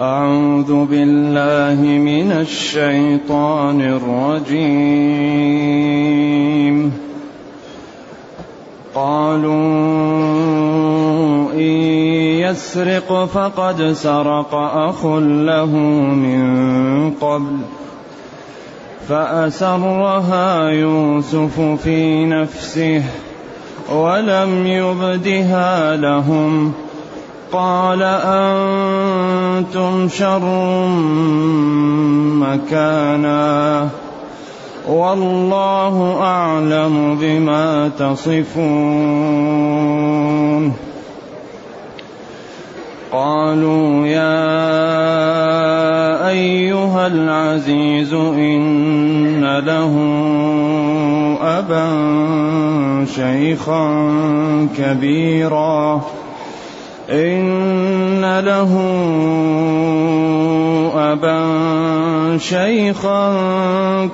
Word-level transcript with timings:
أعوذ 0.00 0.84
بالله 0.84 1.82
من 1.82 2.32
الشيطان 2.32 3.80
الرجيم. 3.80 5.08
قالوا 8.94 9.52
إن 11.52 11.74
يسرق 12.46 13.24
فقد 13.24 13.92
سرق 13.92 14.54
أخ 14.54 15.06
له 15.22 15.66
من 16.14 17.10
قبل 17.10 17.56
فأسرها 19.08 20.68
يوسف 20.68 21.60
في 21.60 22.24
نفسه 22.24 23.02
ولم 23.92 24.66
يبدها 24.66 25.96
لهم 25.96 26.72
قال 27.52 28.02
أنتم 28.02 30.08
شر 30.08 30.86
مكانا 32.44 33.88
والله 34.88 36.16
أعلم 36.20 37.18
بما 37.20 37.90
تصفون. 37.98 39.28
قالوا 43.12 44.06
يا 44.06 44.48
أيها 46.28 47.06
العزيز 47.06 48.14
إن 48.14 49.58
له 49.58 49.94
أبا 51.42 51.86
شيخا 53.14 53.88
كبيرا. 54.78 56.02
إن 57.10 58.40
له 58.40 58.72
أبا 61.12 61.38
شيخا 62.38 63.36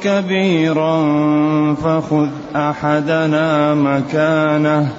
كبيرا 0.02 1.04
فخذ 1.74 2.28
أحدنا 2.56 3.74
مكانه. 3.74 4.92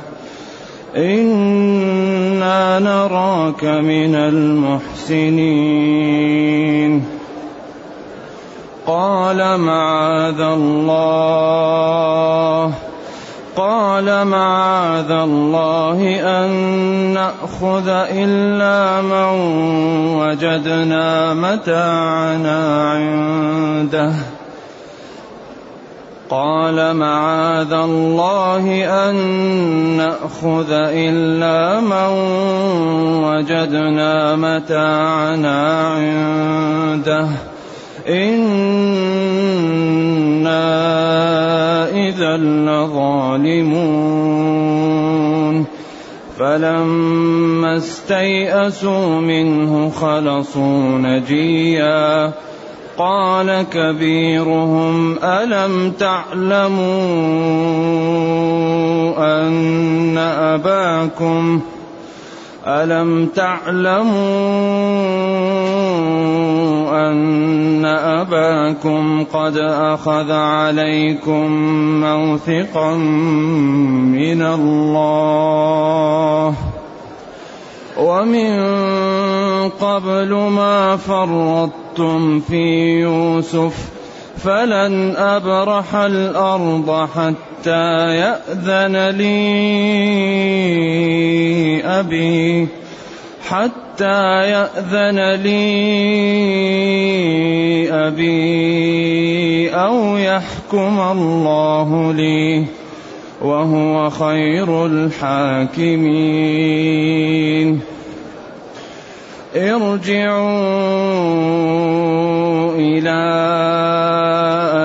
إنا 0.97 2.80
نراك 2.80 3.64
من 3.64 4.16
المحسنين. 4.16 5.56
قال 8.88 9.59
معاذ 9.59 10.39
الله. 10.39 11.25
قال 13.56 14.28
معاذ 14.28 15.11
الله 15.11 16.20
أن 16.20 16.50
نأخذ 17.14 17.88
إلا 17.88 19.02
من 19.02 19.30
وجدنا 20.17 21.34
متاعنا 21.34 22.92
عنده. 22.92 24.14
قال 26.30 26.95
معاذ 26.95 27.73
الله 27.73 28.86
أن 29.09 29.16
نأخذ 29.97 30.72
إلا 30.72 31.80
من 31.80 32.09
وجدنا 33.23 34.36
متاعنا 34.36 35.88
عنده. 35.88 37.28
إنا 38.09 38.95
إذا 42.16 42.38
لظالمون 42.38 43.95
فلما 46.39 47.77
استيئسوا 47.77 49.22
منه 49.22 49.89
خلصوا 49.89 50.97
نجيا 50.97 52.33
قال 52.97 53.66
كبيرهم 53.72 55.17
ألم 55.23 55.91
تعلموا 55.91 56.75
أن 59.17 60.17
أباكم 60.17 61.61
ألم 62.68 63.26
تعلموا 63.26 64.16
أن 67.09 67.86
أباكم 67.86 69.24
قد 69.34 69.58
أخذ 69.58 70.31
عليكم 70.31 71.52
موثقا 72.02 72.94
من 74.18 74.42
الله 74.42 75.56
ومن 77.98 78.59
قبل 79.70 80.34
ما 80.34 80.97
فرطتم 80.97 82.40
في 82.40 83.00
يوسف 83.00 83.90
فلن 84.38 85.16
أبرح 85.16 85.96
الأرض 85.96 87.08
حتى 87.16 87.44
يأذن 87.63 89.09
لي 89.09 89.35
أبي. 91.85 92.67
حتى 93.49 94.49
يأذن 94.49 95.33
لي 95.33 95.75
أبي 97.91 99.69
أو 99.69 100.17
يحكم 100.17 100.99
الله 100.99 102.13
لي 102.13 102.66
وهو 103.41 104.09
خير 104.09 104.85
الحاكمين. 104.85 105.95
ارجعوا 109.55 110.75
إلى 112.75 113.22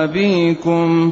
أبيكم. 0.03 1.11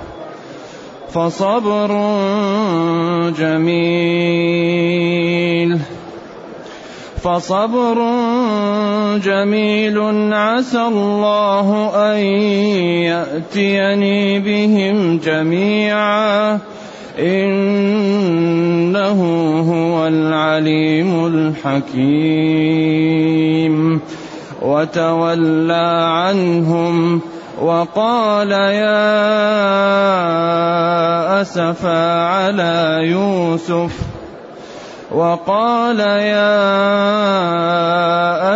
فصبر 1.13 1.87
جميل. 3.39 4.91
فصبر 7.23 7.95
جميل 9.17 9.99
عسى 10.33 10.81
الله 10.81 11.91
أن 11.95 12.17
يأتيني 13.03 14.39
بهم 14.39 15.17
جميعا. 15.17 16.59
إنه 17.19 19.19
هو 19.71 20.07
العليم 20.07 21.25
الحكيم. 21.25 24.01
وتولى 24.61 26.07
عنهم 26.11 27.21
وقال 27.61 28.51
يا 28.51 29.01
اسفا 31.41 32.25
على 32.25 32.99
يوسف 33.03 33.99
وقال 35.11 35.99
يا 35.99 36.57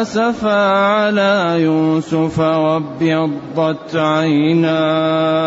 اسفا 0.02 0.72
على 0.74 1.56
يوسف 1.62 2.40
وابيضت 2.40 3.96
عيناه 3.96 5.46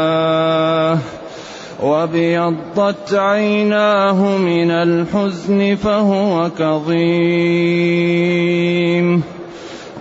وابيضت 1.83 3.15
عيناه 3.15 4.37
من 4.37 4.71
الحزن 4.71 5.77
فهو 5.77 6.51
كظيم 6.59 7.89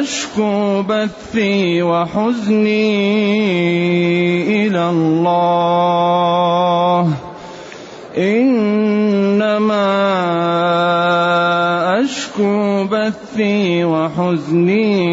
أشكو 0.00 0.82
بثي 0.82 1.82
وحزني 1.82 2.92
إلى 4.66 4.90
الله. 4.90 7.08
إنما 8.18 9.92
أشكو 12.00 12.84
بثي 12.84 13.84
وحزني 13.84 15.06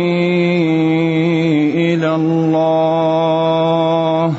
إلى 1.94 2.16
الله. 2.16 4.34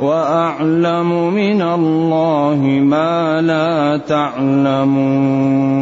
وأعلم 0.00 1.34
من 1.34 1.62
الله 1.62 2.58
ما 2.82 3.42
لا 3.42 4.00
تعلمون. 4.08 5.80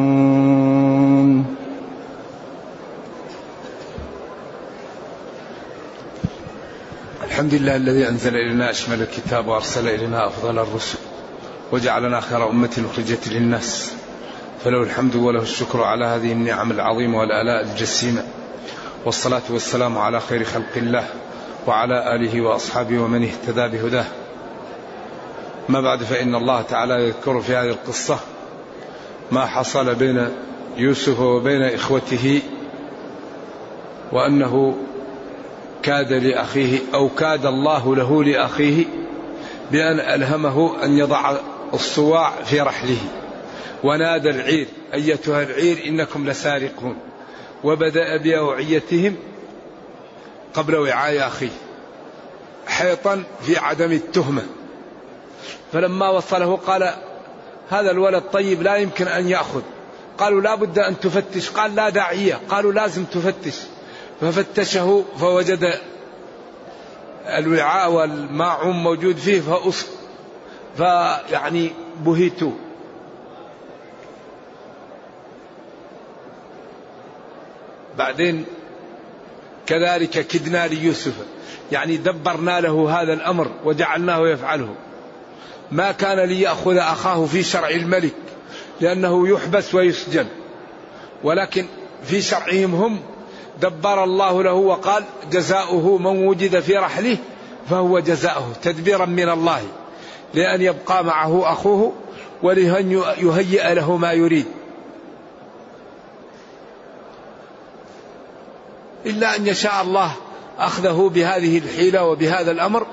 الحمد 7.39 7.55
لله 7.55 7.77
الذي 7.77 8.09
أنزل 8.09 8.37
إلينا 8.37 8.71
أشمل 8.71 9.03
الكتاب 9.03 9.49
وأرسل 9.49 9.89
إلينا 9.89 10.27
أفضل 10.27 10.59
الرسل 10.59 10.99
وجعلنا 11.73 12.21
خير 12.21 12.51
أمة 12.51 12.85
أخرجت 12.91 13.29
للناس. 13.29 13.93
فله 14.65 14.83
الحمد 14.83 15.17
وله 15.17 15.43
الشكر 15.43 15.83
على 15.83 16.05
هذه 16.05 16.33
النعم 16.33 16.71
العظيمة 16.71 17.19
والآلاء 17.19 17.65
الجسيمة. 17.65 18.23
والصلاة 19.05 19.43
والسلام 19.51 19.99
على 19.99 20.21
خير 20.21 20.45
خلق 20.45 20.77
الله 20.77 21.09
وعلى 21.67 22.15
آله 22.15 22.41
وأصحابه 22.41 22.99
ومن 22.99 23.25
اهتدى 23.25 23.79
بهداه. 23.79 24.07
ما 25.69 25.81
بعد 25.81 26.03
فإن 26.03 26.35
الله 26.35 26.63
تعالى 26.63 26.95
يذكر 26.95 27.41
في 27.41 27.57
هذه 27.57 27.71
القصة 27.71 28.19
ما 29.33 29.47
حصل 29.47 29.95
بين 29.95 30.29
يوسف 30.77 31.21
وبين 31.21 31.63
إخوته 31.63 32.43
وأنه 34.13 34.79
كاد 35.83 36.13
لأخيه 36.13 36.79
أو 36.95 37.09
كاد 37.09 37.47
الله 37.47 37.97
له 37.97 38.25
لأخيه 38.25 38.85
بأن 39.71 40.01
ألهمه 40.01 40.85
أن 40.85 40.99
يضع 40.99 41.37
الصواع 41.75 42.31
في 42.31 42.61
رحله. 42.61 42.99
ونادى 43.85 44.31
العير 44.31 44.67
أيتها 44.95 45.43
العير 45.43 45.85
إنكم 45.87 46.29
لسارقون. 46.29 46.97
وبدأ 47.65 48.17
بأوعيتهم 48.17 49.17
قبل 50.55 50.77
وعاء 50.77 51.27
أخيه 51.27 51.49
حيطا 52.67 53.23
في 53.43 53.59
عدم 53.59 53.93
التهمة. 53.93 54.43
فلما 55.73 56.09
وصله 56.09 56.57
قال 56.57 56.95
هذا 57.71 57.91
الولد 57.91 58.23
طيب 58.33 58.63
لا 58.63 58.77
يمكن 58.77 59.09
أن 59.09 59.29
يأخذ. 59.29 59.63
قالوا 60.19 60.41
لا 60.41 60.55
بد 60.55 60.79
أن 60.79 61.01
تفتش. 61.01 61.51
قال 61.51 61.75
لا 61.75 61.89
داعية. 61.89 62.41
قالوا 62.49 62.73
لازم 62.73 63.05
تفتش. 63.05 63.55
ففتشه 64.21 65.05
فوجد 65.21 65.81
الوعاء 67.27 67.91
والماعون 67.91 68.77
موجود 68.77 69.17
فيه 69.17 69.41
فأص 69.41 69.87
فيعني 70.77 71.71
بهيتوا 72.05 72.53
بعدين 77.99 78.45
كذلك 79.67 80.27
كدنا 80.27 80.67
ليوسف. 80.67 81.15
يعني 81.73 81.97
دبرنا 81.97 82.61
له 82.61 83.01
هذا 83.03 83.13
الأمر 83.13 83.51
وجعلناه 83.65 84.29
يفعله. 84.29 84.75
ما 85.71 85.93
كان 85.93 86.29
ليأخذ 86.29 86.77
أخاه 86.77 87.27
في 87.27 87.43
شرع 87.43 87.69
الملك 87.69 88.15
لأنه 88.81 89.29
يحبس 89.29 89.75
ويسجن. 89.75 90.27
ولكن 91.25 91.67
في 92.05 92.23
شرعهم 92.23 92.75
هم 92.75 93.01
دبر 93.61 94.05
الله 94.05 94.43
له 94.43 94.53
وقال 94.53 95.05
جزاؤه 95.31 95.99
من 95.99 96.27
وجد 96.27 96.61
في 96.61 96.77
رحله 96.77 97.17
فهو 97.71 97.99
جزاؤه 97.99 98.53
تدبيرا 98.63 99.07
من 99.07 99.29
الله 99.29 99.63
لأن 100.35 100.63
يبقى 100.63 101.05
معه 101.05 101.53
أخوه 101.53 101.93
ولأن 102.43 102.93
يهيئ 103.19 103.75
له 103.75 103.97
ما 103.97 104.13
يريد. 104.13 104.47
إلا 109.07 109.37
أن 109.37 109.47
يشاء 109.47 109.83
الله 109.83 110.13
أخذه 110.59 111.11
بهذه 111.15 111.59
الحيلة 111.59 112.05
وبهذا 112.05 112.51
الأمر 112.51 112.87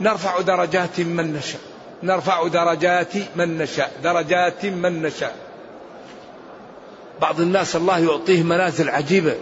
نرفع 0.00 0.40
درجات 0.40 1.00
من 1.00 1.32
نشاء 1.32 1.60
نرفع 2.02 2.48
درجات 2.48 3.12
من 3.36 3.58
نشاء 3.58 3.92
درجات 4.02 4.66
من 4.66 5.02
نشاء. 5.02 5.36
بعض 7.20 7.40
الناس 7.40 7.76
الله 7.76 7.98
يعطيه 7.98 8.42
منازل 8.42 8.90
عجيبة. 8.90 9.36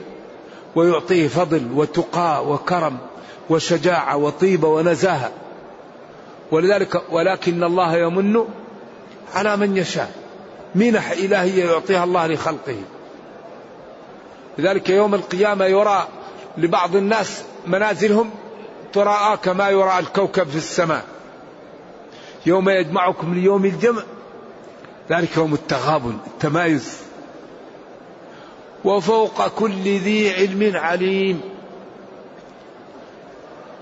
ويعطيه 0.76 1.28
فضل 1.28 1.69
وتقى 1.75 2.46
وكرم 2.46 2.99
وشجاعة 3.50 4.17
وطيبة 4.17 4.69
ونزاهة. 4.69 5.31
ولذلك 6.50 7.02
ولكن 7.11 7.64
الله 7.64 7.96
يمن 7.96 8.44
على 9.34 9.56
من 9.56 9.76
يشاء. 9.76 10.12
منح 10.75 11.11
إلهية 11.11 11.64
يعطيها 11.64 12.05
الله 12.05 12.26
لخلقه. 12.26 12.76
لذلك 14.58 14.88
يوم 14.88 15.14
القيامة 15.14 15.64
يرى 15.64 16.08
لبعض 16.58 16.96
الناس 16.96 17.43
منازلهم 17.67 18.31
تراءى 18.93 19.37
كما 19.37 19.69
يرى 19.69 19.99
الكوكب 19.99 20.49
في 20.49 20.56
السماء. 20.56 21.05
يوم 22.46 22.69
يجمعكم 22.69 23.34
ليوم 23.34 23.64
الجمع. 23.64 24.02
ذلك 25.11 25.37
يوم 25.37 25.55
التغابن 25.55 26.19
التمايز. 26.26 27.10
وفوق 28.85 29.49
كل 29.49 29.82
ذي 29.82 30.35
علم 30.35 30.77
عليم. 30.77 31.41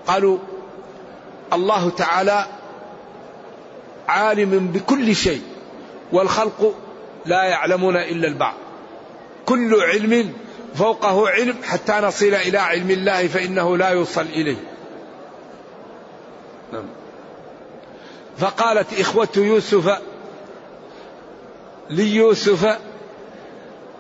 قالوا 0.07 0.39
الله 1.53 1.91
تعالى 1.91 2.47
عالم 4.09 4.67
بكل 4.67 5.17
شيء 5.17 5.43
والخلق 6.13 6.75
لا 7.27 7.43
يعلمون 7.43 7.97
إلا 7.97 8.29
البعض. 8.29 8.55
كل 9.47 9.83
علم 9.83 10.33
فوقه 10.75 11.29
علم 11.29 11.57
حتى 11.63 11.93
نصل 11.93 12.35
إلى 12.35 12.59
علم 12.59 12.91
الله 12.91 13.27
فإنه 13.27 13.77
لا 13.77 13.89
يوصل 13.89 14.23
إليه. 14.23 14.57
نعم. 16.73 16.85
فقالت 18.39 19.01
إخوة 19.01 19.29
يوسف 19.37 19.99
ليوسف 21.91 22.65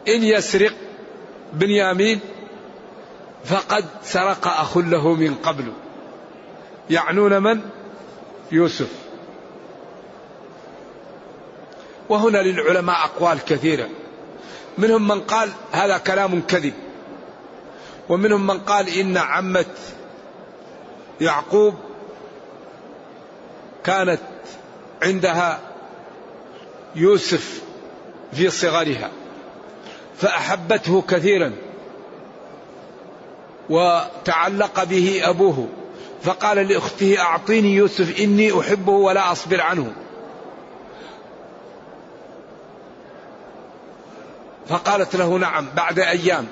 إن 0.08 0.22
يسرق 0.22 0.72
بنيامين 1.52 2.20
فقد 3.44 3.84
سرق 4.02 4.46
أخ 4.46 4.78
له 4.78 5.14
من 5.14 5.34
قبل. 5.34 5.72
يعنون 6.90 7.42
من؟ 7.42 7.60
يوسف. 8.52 8.92
وهنا 12.08 12.38
للعلماء 12.38 12.96
أقوال 12.96 13.44
كثيرة. 13.44 13.88
منهم 14.78 15.08
من 15.08 15.20
قال 15.20 15.50
هذا 15.72 15.98
كلام 15.98 16.40
كذب. 16.40 16.74
ومنهم 18.08 18.46
من 18.46 18.58
قال 18.58 18.88
إن 18.88 19.16
عمة 19.16 19.74
يعقوب 21.20 21.74
كانت 23.84 24.20
عندها 25.02 25.60
يوسف 26.94 27.62
في 28.32 28.50
صغرها. 28.50 29.10
فأحبته 30.20 31.02
كثيرا 31.02 31.52
وتعلق 33.70 34.84
به 34.84 35.20
أبوه 35.24 35.68
فقال 36.22 36.56
لأخته 36.68 37.20
أعطيني 37.20 37.74
يوسف 37.74 38.20
إني 38.20 38.60
أحبه 38.60 38.92
ولا 38.92 39.32
أصبر 39.32 39.60
عنه. 39.60 39.92
فقالت 44.68 45.16
له 45.16 45.36
نعم 45.36 45.66
بعد 45.76 45.98
أيام. 45.98 46.46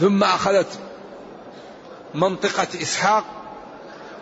ثم 0.00 0.24
أخذت 0.24 0.78
منطقة 2.14 2.66
إسحاق 2.82 3.24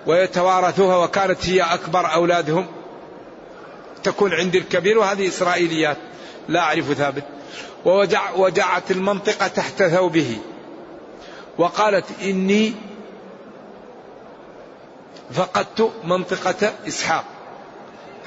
ويتوارثها 0.07 0.97
وكانت 0.97 1.49
هي 1.49 1.63
أكبر 1.63 2.15
أولادهم 2.15 2.67
تكون 4.03 4.33
عند 4.35 4.55
الكبير 4.55 4.99
وهذه 4.99 5.29
إسرائيليات 5.29 5.97
لا 6.49 6.61
أعرف 6.61 6.93
ثابت. 6.93 7.25
ووجع 7.85 8.31
وجعت 8.37 8.91
المنطقة 8.91 9.47
تحت 9.47 9.83
ثوبه. 9.83 10.39
وقالت 11.59 12.07
إني 12.23 12.73
فقدت 15.33 15.93
منطقة 16.05 16.73
إسحاق 16.89 17.25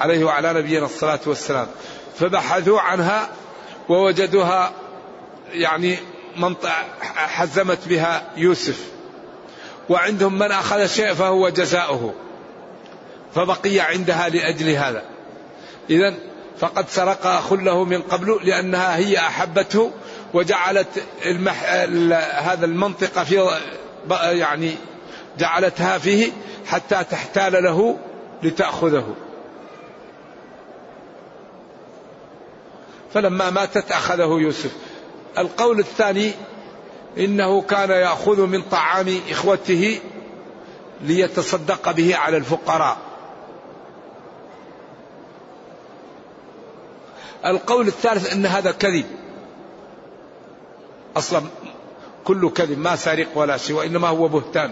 عليه 0.00 0.24
وعلى 0.24 0.52
نبينا 0.52 0.86
الصلاة 0.86 1.20
والسلام. 1.26 1.66
فبحثوا 2.18 2.80
عنها 2.80 3.28
ووجدوها 3.88 4.72
يعني 5.52 5.98
منطقة 6.36 6.84
حزمت 7.10 7.88
بها 7.88 8.22
يوسف. 8.36 8.88
وعندهم 9.88 10.38
من 10.38 10.52
أخذ 10.52 10.86
شيء 10.86 11.14
فهو 11.14 11.48
جزاؤه. 11.48 12.14
فبقي 13.34 13.80
عندها 13.80 14.28
لأجل 14.28 14.68
هذا. 14.68 15.04
إذا 15.90 16.14
فقد 16.60 16.88
سرق 16.88 17.26
أخ 17.26 17.52
له 17.52 17.84
من 17.84 18.02
قبل 18.02 18.38
لأنها 18.42 18.96
هي 18.96 19.18
أحبته 19.18 19.90
وجعلت 20.34 21.04
المح... 21.26 21.64
هذا 22.42 22.64
المنطقة 22.64 23.24
في 23.24 23.58
يعني 24.22 24.74
جعلتها 25.38 25.98
فيه 25.98 26.32
حتى 26.66 27.04
تحتال 27.10 27.64
له 27.64 27.98
لتأخذه. 28.42 29.14
فلما 33.14 33.50
ماتت 33.50 33.92
أخذه 33.92 34.38
يوسف. 34.40 34.70
القول 35.38 35.78
الثاني 35.78 36.32
إنه 37.18 37.62
كان 37.62 37.90
يأخذ 37.90 38.46
من 38.46 38.62
طعام 38.62 39.20
إخوته 39.30 40.00
ليتصدق 41.00 41.90
به 41.90 42.16
على 42.16 42.36
الفقراء. 42.36 43.07
القول 47.46 47.86
الثالث 47.86 48.32
أن 48.32 48.46
هذا 48.46 48.70
كذب. 48.70 49.04
أصلا 51.16 51.42
كل 52.24 52.50
كذب 52.50 52.78
ما 52.78 52.96
سارق 52.96 53.26
ولا 53.34 53.56
شيء 53.56 53.76
وإنما 53.76 54.08
هو 54.08 54.28
بهتان. 54.28 54.70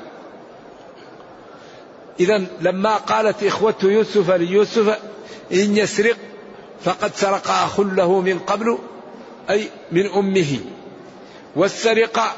إذا 2.21 2.47
لما 2.61 2.97
قالت 2.97 3.45
إخوة 3.45 3.75
يوسف 3.83 4.31
ليوسف 4.31 4.99
إن 5.53 5.77
يسرق 5.77 6.17
فقد 6.85 7.15
سرق 7.15 7.51
أخ 7.51 7.81
له 7.81 8.21
من 8.21 8.39
قبل 8.39 8.79
أي 9.51 9.69
من 9.93 10.07
أمه. 10.07 10.59
والسرقة 11.57 12.33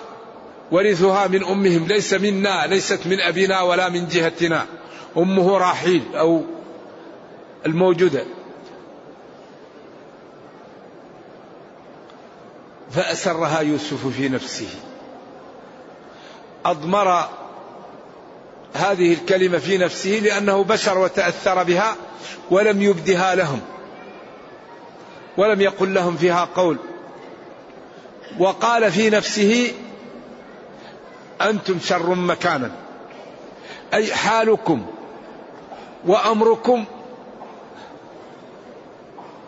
ورثها 0.71 1.27
من 1.27 1.45
أمهم 1.45 1.87
ليس 1.87 2.15
منا 2.15 2.67
ليست 2.67 3.07
من 3.07 3.21
أبينا 3.21 3.63
ولا 3.63 3.89
من 3.89 4.09
جهتنا. 4.09 4.67
أمه 5.17 5.59
راحيل 5.59 6.03
أو 6.15 6.43
الموجودة. 7.67 8.25
فأسرها 12.91 13.61
يوسف 13.61 14.07
في 14.07 14.29
نفسه. 14.29 14.69
أضمر 16.67 17.29
هذه 18.75 19.13
الكلمة 19.13 19.59
في 19.59 19.79
نفسه 19.79 20.11
لأنه 20.11 20.65
بشر 20.65 20.99
وتأثر 20.99 21.63
بها 21.63 21.97
ولم 22.51 22.83
يبدها 22.83 23.35
لهم. 23.35 23.61
ولم 25.37 25.61
يقل 25.61 25.95
لهم 25.95 26.17
فيها 26.17 26.49
قول. 26.55 26.79
وقال 28.39 28.93
في 28.93 29.11
نفسه 29.11 29.73
أنتم 31.43 31.79
شر 31.81 32.15
مكانا. 32.15 32.71
أي 33.95 34.15
حالكم 34.15 34.87
وأمركم 36.07 36.85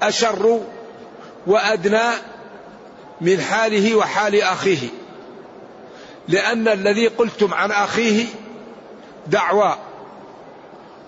أشر 0.02 0.60
وأدنى 1.46 2.10
من 3.20 3.40
حاله 3.40 3.96
وحال 3.96 4.42
أخيه. 4.42 4.88
لأن 6.28 6.68
الذي 6.68 7.06
قلتم 7.06 7.54
عن 7.54 7.70
أخيه 7.70 8.26
دعوى 9.26 9.76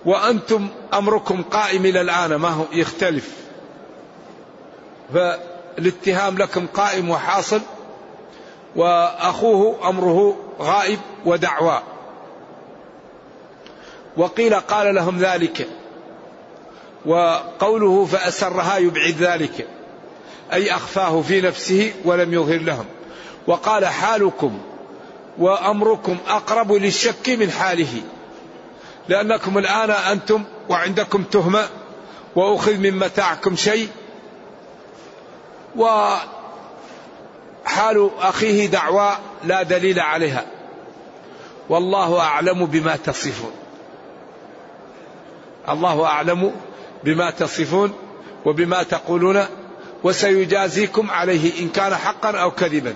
وأنتم 0.05 0.67
أمركم 0.93 1.43
قائم 1.43 1.85
إلى 1.85 2.01
الآن 2.01 2.35
ما 2.35 2.49
هو 2.49 2.63
يختلف. 2.71 3.31
فالاتهام 5.13 6.37
لكم 6.37 6.67
قائم 6.67 7.09
وحاصل. 7.09 7.61
وأخوه 8.75 9.89
أمره 9.89 10.37
غائب 10.59 10.99
ودعوى. 11.25 11.83
وقيل 14.17 14.55
قال 14.55 14.95
لهم 14.95 15.19
ذلك. 15.19 15.67
وقوله 17.05 18.05
فأسرها 18.05 18.77
يبعد 18.77 19.15
ذلك. 19.19 19.67
أي 20.53 20.75
أخفاه 20.75 21.21
في 21.21 21.41
نفسه 21.41 21.93
ولم 22.05 22.33
يظهر 22.33 22.59
لهم. 22.59 22.85
وقال 23.47 23.85
حالكم 23.85 24.59
وأمركم 25.37 26.17
أقرب 26.27 26.71
للشك 26.71 27.29
من 27.29 27.51
حاله 27.51 28.01
لأنكم 29.09 29.57
الآن 29.57 29.91
أنتم 29.91 30.43
وعندكم 30.69 31.23
تهمة 31.23 31.65
وأخذ 32.35 32.77
من 32.77 32.99
متاعكم 32.99 33.55
شيء. 33.55 33.87
وحال 35.75 36.27
أخيه 38.19 38.67
دعوى 38.67 39.17
لا 39.43 39.63
دليل 39.63 39.99
عليها. 39.99 40.45
والله 41.69 42.19
أعلم 42.19 42.65
بما 42.65 42.95
تصفون. 42.95 43.51
الله 45.69 46.05
أعلم 46.05 46.51
بما 47.03 47.31
تصفون 47.31 47.93
وبما 48.45 48.83
تقولون. 48.83 49.45
وسيجازيكم 50.03 51.11
عليه 51.11 51.61
إن 51.61 51.69
كان 51.69 51.95
حقا 51.95 52.37
أو 52.37 52.51
كذبا. 52.51 52.95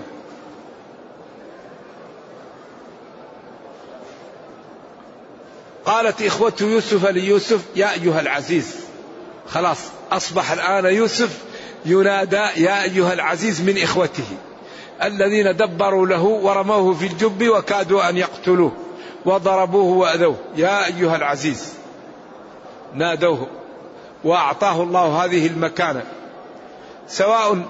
قالت 5.84 6.22
إخوة 6.22 6.52
يوسف 6.60 7.06
ليوسف 7.06 7.60
يا 7.76 7.92
أيها 7.92 8.20
العزيز. 8.20 8.76
خلاص 9.48 9.78
أصبح 10.12 10.52
الآن 10.52 10.94
يوسف 10.94 11.38
ينادى 11.86 12.36
يا 12.36 12.82
أيها 12.82 13.12
العزيز 13.12 13.60
من 13.60 13.82
إخوته. 13.82 14.26
الذين 15.02 15.56
دبروا 15.56 16.06
له 16.06 16.22
ورموه 16.22 16.94
في 16.94 17.06
الجب 17.06 17.48
وكادوا 17.48 18.08
أن 18.08 18.16
يقتلوه 18.16 18.72
وضربوه 19.24 19.96
وأذوه. 19.96 20.36
يا 20.56 20.86
أيها 20.86 21.16
العزيز 21.16 21.72
نادوه 22.94 23.46
وأعطاه 24.24 24.82
الله 24.82 25.24
هذه 25.24 25.46
المكانة. 25.46 26.02
سواء 27.08 27.68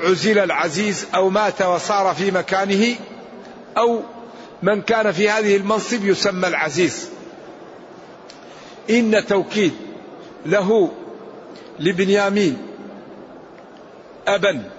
عزل 0.00 0.38
العزيز 0.38 1.06
أو 1.14 1.30
مات 1.30 1.62
وصار 1.62 2.14
في 2.14 2.30
مكانه 2.30 2.96
أو 3.78 4.02
من 4.62 4.82
كان 4.82 5.12
في 5.12 5.30
هذه 5.30 5.56
المنصب 5.56 6.04
يسمى 6.04 6.48
العزيز. 6.48 7.08
إن 8.90 9.26
توكيد 9.26 9.72
له 10.46 10.90
لبنيامين 11.78 12.66
أبا 14.26 14.70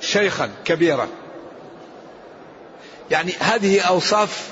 شيخا 0.00 0.50
كبيرا. 0.64 1.08
يعني 3.10 3.32
هذه 3.40 3.80
أوصاف 3.80 4.48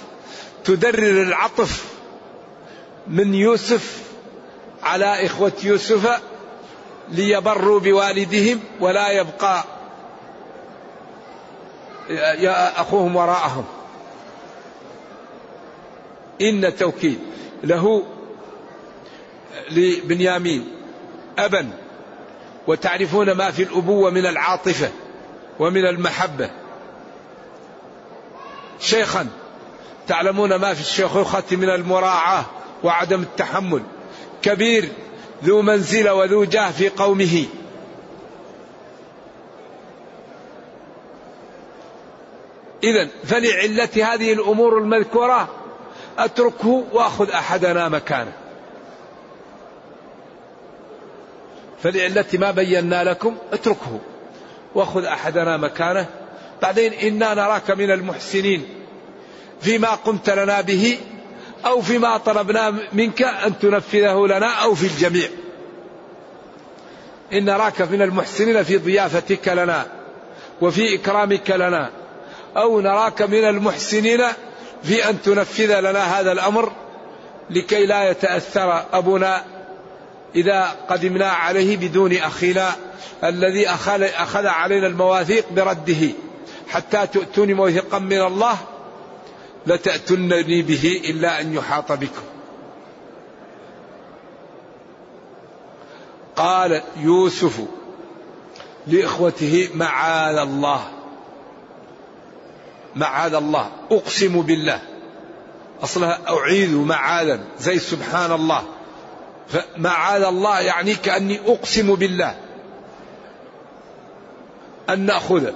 تدرر 0.65 1.23
العطف 1.23 1.85
من 3.07 3.35
يوسف 3.35 4.03
على 4.83 5.27
إخوة 5.27 5.53
يوسف 5.63 6.21
ليبروا 7.11 7.81
بوالدهم 7.81 8.61
ولا 8.81 9.11
يبقى 9.11 9.65
يا 12.39 12.81
أخوهم 12.81 13.17
وراءهم. 13.17 13.65
إن 16.41 16.77
توكيد 16.77 17.19
له 17.65 18.03
لبنيامين 19.71 20.69
أبا 21.39 21.71
وتعرفون 22.67 23.33
ما 23.33 23.51
في 23.51 23.63
الأبوة 23.63 24.11
من 24.11 24.27
العاطفة 24.27 24.91
ومن 25.59 25.87
المحبة. 25.87 26.51
شيخا 28.81 29.27
تعلمون 30.09 30.55
ما 30.55 30.75
في 30.75 30.81
الشيخوخة 30.81 31.45
من 31.53 31.71
المراعاة 31.71 32.45
وعدم 32.85 33.23
التحمل. 33.23 33.83
كبير 34.43 34.89
ذو 35.45 35.63
منزلة 35.63 36.15
وذو 36.15 36.45
جاه 36.45 36.71
في 36.71 36.89
قومه. 36.89 37.47
إذا 42.85 43.09
فلعلة 43.25 44.15
هذه 44.15 44.33
الأمور 44.33 44.79
المذكورة 44.79 45.49
أتركه 46.19 46.85
وأخذ 46.93 47.31
أحدنا 47.31 47.89
مكانه. 47.89 48.33
فلعلة 51.83 52.27
ما 52.35 52.51
بينا 52.51 53.05
لكم 53.05 53.37
أتركه 53.53 54.01
وخذ 54.75 55.05
أحدنا 55.05 55.57
مكانه. 55.57 56.07
بعدين 56.63 56.93
إنا 56.93 57.35
نراك 57.35 57.71
من 57.71 57.91
المحسنين 57.91 58.69
فيما 59.61 59.89
قمت 59.89 60.31
لنا 60.31 60.61
به 60.61 60.99
أو 61.67 61.83
فيما 61.83 62.17
طلبنا 62.17 62.75
منك 62.93 63.23
أن 63.23 63.59
تنفذه 63.59 64.27
لنا 64.27 64.47
أو 64.47 64.75
في 64.75 64.87
الجميع. 64.87 65.29
إن 67.33 67.45
نراك 67.45 67.83
من 67.83 68.03
المحسنين 68.03 68.63
في 68.63 68.77
ضيافتك 68.77 69.49
لنا 69.49 69.87
وفي 70.61 70.95
إكرامك 70.95 71.51
لنا. 71.51 71.91
أو 72.57 72.81
نراك 72.81 73.23
من 73.23 73.45
المحسنين 73.45 74.23
في 74.83 75.11
أن 75.11 75.23
تنفذ 75.23 75.81
لنا 75.81 76.21
هذا 76.21 76.33
الأمر 76.33 76.73
لكي 77.51 77.87
لا 77.87 78.11
يتأثر 78.11 78.85
أبونا 78.93 79.45
إذا 80.35 80.77
قدمنا 80.89 81.27
عليه 81.27 81.77
بدون 81.77 82.17
أخينا 82.17 82.71
الذي 83.25 83.69
أخذ, 83.69 84.47
علينا 84.47 84.87
المواثيق 84.87 85.45
برده 85.51 86.11
حتى 86.69 87.07
تؤتوني 87.07 87.55
موثقا 87.55 87.99
من 87.99 88.21
الله 88.21 88.59
لتأتنني 89.69 90.63
به 90.63 91.03
إلا 91.05 91.41
أن 91.41 91.55
يحاط 91.55 91.93
بكم. 91.93 92.23
قال 96.37 96.83
يوسف 96.97 97.61
لإخوته 98.87 99.69
معاذ 99.75 100.37
الله. 100.37 100.89
معاذ 102.97 103.35
الله. 103.35 103.71
أقسم 103.91 104.43
بالله. 104.43 104.83
أصلها 105.83 106.21
أعيذ 106.29 106.77
معاذا. 106.77 107.41
زي 107.59 107.79
سبحان 107.79 108.33
الله. 108.33 108.65
فمعاذ 109.49 110.23
الله 110.23 110.61
يعني 110.61 110.95
كأني 110.95 111.41
أقسم 111.47 111.95
بالله. 111.95 112.37
أن 114.91 115.07
نأخذ. 115.07 115.53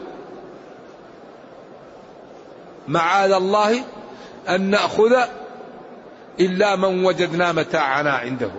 معاذ 2.88 3.32
الله 3.32 3.84
أن 4.48 4.70
نأخذ 4.70 5.12
إلا 6.40 6.76
من 6.76 7.04
وجدنا 7.04 7.52
متاعنا 7.52 8.12
عنده. 8.12 8.50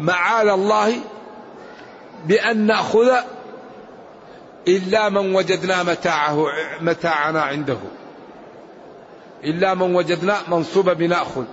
معاذ 0.00 0.48
الله 0.48 0.96
بأن 2.26 2.66
نأخذ 2.66 3.16
إلا 4.68 5.08
من 5.08 5.34
وجدنا 5.34 5.82
متاعه 5.82 6.46
متاعنا 6.80 7.42
عنده. 7.42 7.78
إلا 9.44 9.74
من 9.74 9.94
وجدنا 9.94 10.36
منصوبة 10.48 10.92
بنأخذ. 10.92 11.44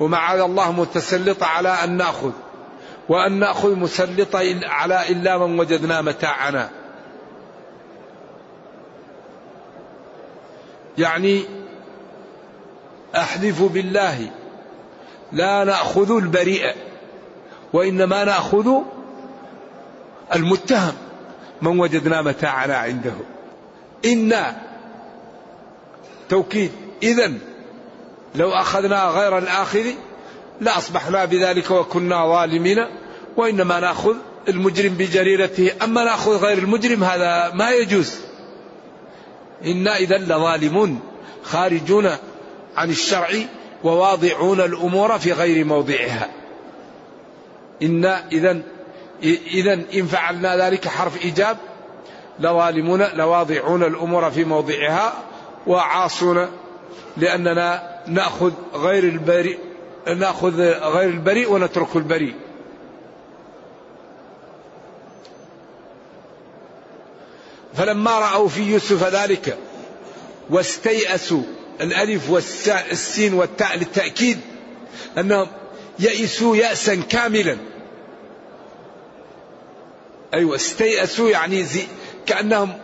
ومعاذ 0.00 0.40
الله 0.40 0.72
متسلطة 0.72 1.46
على 1.46 1.68
أن 1.68 1.96
نأخذ. 1.96 2.32
وأن 3.08 3.32
نأخذ 3.32 3.74
مسلطة 3.74 4.60
على 4.62 5.08
إلا 5.08 5.38
من 5.38 5.60
وجدنا 5.60 6.00
متاعنا. 6.00 6.70
يعني 11.00 11.44
أحلف 13.16 13.62
بالله 13.62 14.30
لا 15.32 15.64
نأخذ 15.64 16.16
البريء 16.16 16.74
وإنما 17.72 18.24
نأخذ 18.24 18.68
المتهم 20.34 20.92
من 21.62 21.80
وجدنا 21.80 22.22
متاعنا 22.22 22.76
عنده. 22.76 23.12
إنا 24.04 24.56
توكيد 26.28 26.72
إذا 27.02 27.32
لو 28.34 28.50
أخذنا 28.50 29.04
غير 29.04 29.38
الآخر 29.38 29.84
لأصبحنا 30.60 31.24
بذلك 31.24 31.70
وكنا 31.70 32.26
ظالمين 32.26 32.86
وإنما 33.36 33.80
نأخذ 33.80 34.16
المجرم 34.48 34.94
بجريرته. 34.94 35.72
أما 35.82 36.04
نأخذ 36.04 36.36
غير 36.36 36.58
المجرم 36.58 37.04
هذا 37.04 37.52
ما 37.54 37.70
يجوز. 37.70 38.29
إنا 39.66 39.96
إذا 39.96 40.18
لظالمون 40.18 41.00
خارجون 41.42 42.10
عن 42.76 42.90
الشرع 42.90 43.28
وواضعون 43.84 44.60
الأمور 44.60 45.18
في 45.18 45.32
غير 45.32 45.64
موضعها. 45.64 46.28
إنا 47.82 48.28
إذا 48.32 48.60
إذا 49.54 49.72
إن 49.94 50.06
فعلنا 50.06 50.68
ذلك 50.68 50.88
حرف 50.88 51.24
إيجاب 51.24 51.56
لظالمون 52.38 53.02
لواضعون 53.14 53.82
الأمور 53.82 54.30
في 54.30 54.44
موضعها 54.44 55.12
وعاصون 55.66 56.48
لأننا 57.16 57.98
نأخذ 58.06 58.52
غير 58.74 59.04
البريء 59.04 59.58
نأخذ 60.16 60.60
غير 60.70 61.08
البريء 61.08 61.52
ونترك 61.52 61.96
البريء. 61.96 62.34
فلما 67.80 68.18
رأوا 68.18 68.48
في 68.48 68.62
يوسف 68.62 69.04
ذلك 69.04 69.58
واستيأسوا 70.50 71.42
الألف 71.80 72.30
والسين 72.30 73.34
والتاء 73.34 73.76
للتأكيد 73.76 74.40
أنهم 75.18 75.48
يئسوا 75.98 76.56
يأسا 76.56 76.94
كاملا. 76.94 77.56
أيوة 80.34 80.56
استيأسوا 80.56 81.30
يعني 81.30 81.64
زي 81.64 81.82
كأنهم 82.26 82.78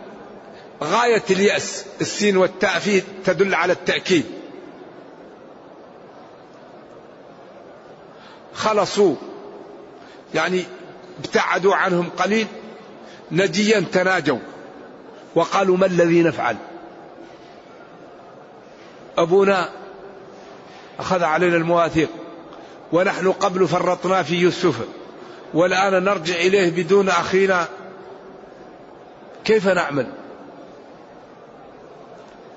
غاية 0.83 1.23
اليأس 1.29 1.85
السين 2.01 2.37
والتاء 2.37 2.79
فيه 2.79 3.03
تدل 3.25 3.55
على 3.55 3.73
التأكيد. 3.73 4.25
خلصوا 8.53 9.15
يعني 10.35 10.63
ابتعدوا 11.19 11.75
عنهم 11.75 12.09
قليل 12.09 12.47
نجيا 13.31 13.79
تناجوا. 13.91 14.56
وقالوا 15.37 15.77
ما 15.77 15.85
الذي 15.85 16.23
نفعل؟ 16.23 16.57
أبونا 19.17 19.69
أخذ 20.99 21.23
علينا 21.23 21.55
المواثيق 21.57 22.09
ونحن 22.91 23.31
قبل 23.31 23.67
فرطنا 23.67 24.23
في 24.23 24.35
يوسف 24.35 24.75
والآن 25.53 26.03
نرجع 26.03 26.35
إليه 26.35 26.83
بدون 26.83 27.09
أخينا. 27.09 27.67
كيف 29.45 29.67
نعمل؟ 29.67 30.07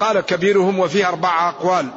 قال 0.00 0.20
كبيرهم 0.20 0.78
وفيه 0.78 1.08
أربع 1.08 1.48
أقوال 1.48 1.88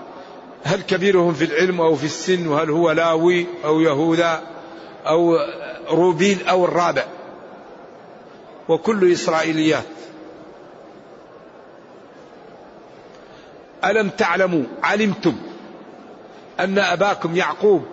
هل 0.64 0.82
كبيرهم 0.82 1.34
في 1.34 1.46
العلم 1.46 1.82
أو 1.82 1.96
في 1.96 2.06
السن 2.06 2.48
وهل 2.48 2.70
هو 2.70 2.92
لاوي 2.92 3.48
أو 3.66 3.82
يهوذا 3.82 4.42
أو 5.08 5.38
روبيل 5.90 6.48
أو 6.48 6.66
الرابع؟ 6.66 7.06
وكل 8.70 9.12
إسرائيليات. 9.12 9.93
ألم 13.86 14.10
تعلموا 14.10 14.64
علمتم 14.84 15.36
أن 16.60 16.80
أباكم 16.80 17.36
يعقوب 17.36 17.86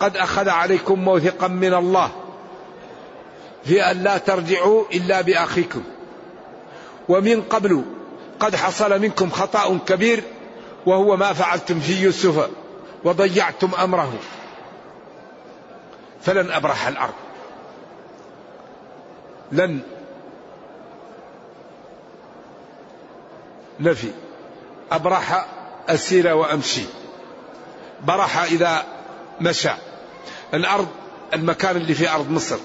قد 0.00 0.16
أخذ 0.16 0.48
عليكم 0.48 1.04
موثقا 1.04 1.48
من 1.48 1.74
الله 1.74 2.10
في 3.64 3.82
أن 3.90 4.02
لا 4.02 4.18
ترجعوا 4.18 4.84
إلا 4.94 5.20
بأخيكم 5.20 5.82
ومن 7.08 7.42
قبل 7.42 7.84
قد 8.40 8.56
حصل 8.56 9.00
منكم 9.00 9.30
خطأ 9.30 9.78
كبير 9.86 10.22
وهو 10.86 11.16
ما 11.16 11.32
فعلتم 11.32 11.80
في 11.80 12.02
يوسف 12.02 12.50
وضيعتم 13.04 13.70
أمره 13.82 14.12
فلن 16.22 16.50
أبرح 16.50 16.86
الأرض 16.86 17.14
لن 19.52 19.80
نفي 23.80 24.10
أبرح 24.92 25.46
أسير 25.88 26.34
وأمشي. 26.34 26.84
برح 28.04 28.42
إذا 28.42 28.84
مشى. 29.40 29.70
الأرض 30.54 30.86
المكان 31.34 31.76
اللي 31.76 31.94
في 31.94 32.10
أرض 32.10 32.30
مصر. 32.30 32.58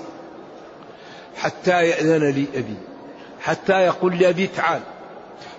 حتى 1.37 1.71
يأذن 1.71 2.29
لي 2.29 2.45
أبي. 2.55 2.75
حتى 3.41 3.73
يقول 3.73 4.17
لي 4.17 4.29
أبي 4.29 4.47
تعال. 4.47 4.81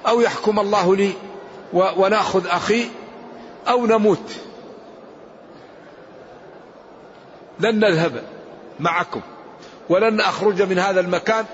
أو 0.06 0.20
يحكم 0.20 0.58
الله 0.58 0.96
لي 0.96 1.12
ونأخذ 1.72 2.46
أخي 2.46 2.86
أو 3.68 3.86
نموت. 3.86 4.32
لن 7.60 7.80
نذهب 7.80 8.22
معكم. 8.80 9.20
ولن 9.88 10.20
أخرج 10.20 10.62
من 10.62 10.78
هذا 10.78 11.00
المكان 11.00 11.44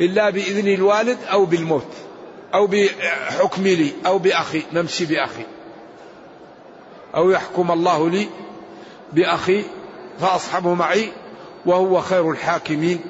إلا 0.00 0.30
بإذن 0.30 0.68
الوالد 0.68 1.18
أو 1.32 1.44
بالموت. 1.44 1.92
أو 2.54 2.66
بحكمي 2.66 3.74
لي 3.74 3.92
أو 4.06 4.18
بأخي 4.18 4.62
نمشي 4.72 5.04
بأخي. 5.04 5.46
أو 7.16 7.30
يحكم 7.30 7.70
الله 7.70 8.10
لي 8.10 8.28
بأخي 9.12 9.64
فأصحبه 10.20 10.74
معي 10.74 11.12
وهو 11.66 12.00
خير 12.00 12.30
الحاكمين. 12.30 13.00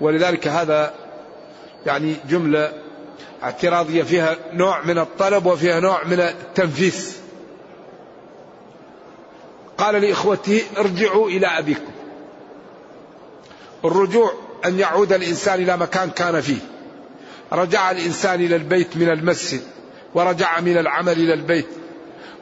ولذلك 0.00 0.48
هذا 0.48 0.94
يعني 1.86 2.16
جملة 2.28 2.72
اعتراضية 3.42 4.02
فيها 4.02 4.36
نوع 4.52 4.84
من 4.84 4.98
الطلب 4.98 5.46
وفيها 5.46 5.80
نوع 5.80 6.04
من 6.04 6.20
التنفيس. 6.20 7.16
قال 9.78 9.94
لإخوته 9.94 10.62
ارجعوا 10.78 11.28
إلى 11.28 11.46
أبيكم. 11.46 11.92
الرجوع 13.84 14.32
أن 14.64 14.78
يعود 14.78 15.12
الإنسان 15.12 15.62
إلى 15.62 15.76
مكان 15.76 16.10
كان 16.10 16.40
فيه. 16.40 16.73
رجع 17.52 17.90
الإنسان 17.90 18.40
إلى 18.40 18.56
البيت 18.56 18.96
من 18.96 19.08
المسجد 19.08 19.62
ورجع 20.14 20.60
من 20.60 20.78
العمل 20.78 21.12
إلى 21.12 21.34
البيت 21.34 21.66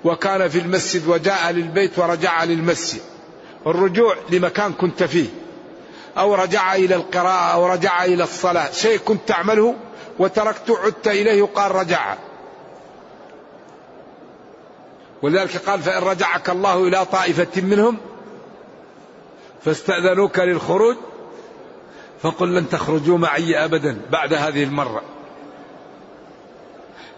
وكان 0.05 0.49
في 0.49 0.59
المسجد 0.59 1.09
وجاء 1.09 1.51
للبيت 1.51 1.99
ورجع 1.99 2.45
للمسجد. 2.45 3.01
الرجوع 3.67 4.17
لمكان 4.31 4.73
كنت 4.73 5.03
فيه 5.03 5.27
أو 6.19 6.35
رجع 6.35 6.75
إلى 6.75 6.95
القراءة 6.95 7.53
أو 7.55 7.67
رجع 7.67 8.05
إلى 8.05 8.25
الصلاة 8.25 8.71
شيء 8.71 8.99
كنت 8.99 9.29
تعمله 9.29 9.75
وتركت 10.19 10.71
عدت 10.71 11.09
إليه 11.09 11.43
قال 11.43 11.75
رجع. 11.75 12.17
ولذلك 15.23 15.57
قال 15.57 15.81
فإن 15.81 16.03
رجعك 16.03 16.51
الله 16.51 16.89
إلى 16.89 17.05
طائفة 17.05 17.63
منهم 17.63 17.99
فاستأذنوك 19.65 20.39
للخروج 20.39 20.97
فقل 22.23 22.55
لن 22.55 22.69
تخرجوا 22.69 23.19
معي 23.19 23.65
أبدا 23.65 24.01
بعد 24.11 24.35
هذه 24.35 24.65
المرة. 24.65 25.03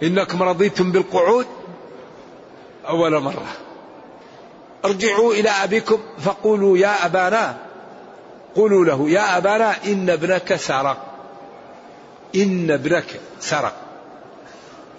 إنكم 0.02 0.42
رضيتم 0.42 0.92
بالقعود 0.92 1.46
أول 2.88 3.20
مرة. 3.20 3.46
ارجعوا 4.84 5.34
إلى 5.34 5.50
أبيكم 5.50 5.98
فقولوا 6.18 6.78
يا 6.78 7.06
أبانا 7.06 7.56
قولوا 8.54 8.84
له 8.84 9.10
يا 9.10 9.36
أبانا 9.36 9.74
إن 9.86 10.10
ابنك 10.10 10.56
سرق. 10.56 10.96
إن 12.36 12.70
ابنك 12.70 13.20
سرق. 13.40 13.74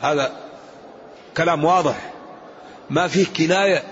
هذا 0.02 0.32
كلام 1.38 1.66
واضح. 1.66 2.12
ما 2.90 3.08
فيه 3.08 3.26
كناية 3.26 3.84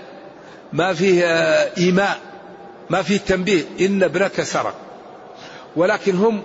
ما 0.72 0.94
فيه 0.94 1.24
آه، 1.24 1.70
إيماء 1.78 2.18
ما 2.90 3.02
فيه 3.02 3.18
تنبيه. 3.18 3.64
إن 3.80 4.02
ابنك 4.02 4.42
سرق. 4.42 4.83
ولكن 5.76 6.16
هم 6.16 6.42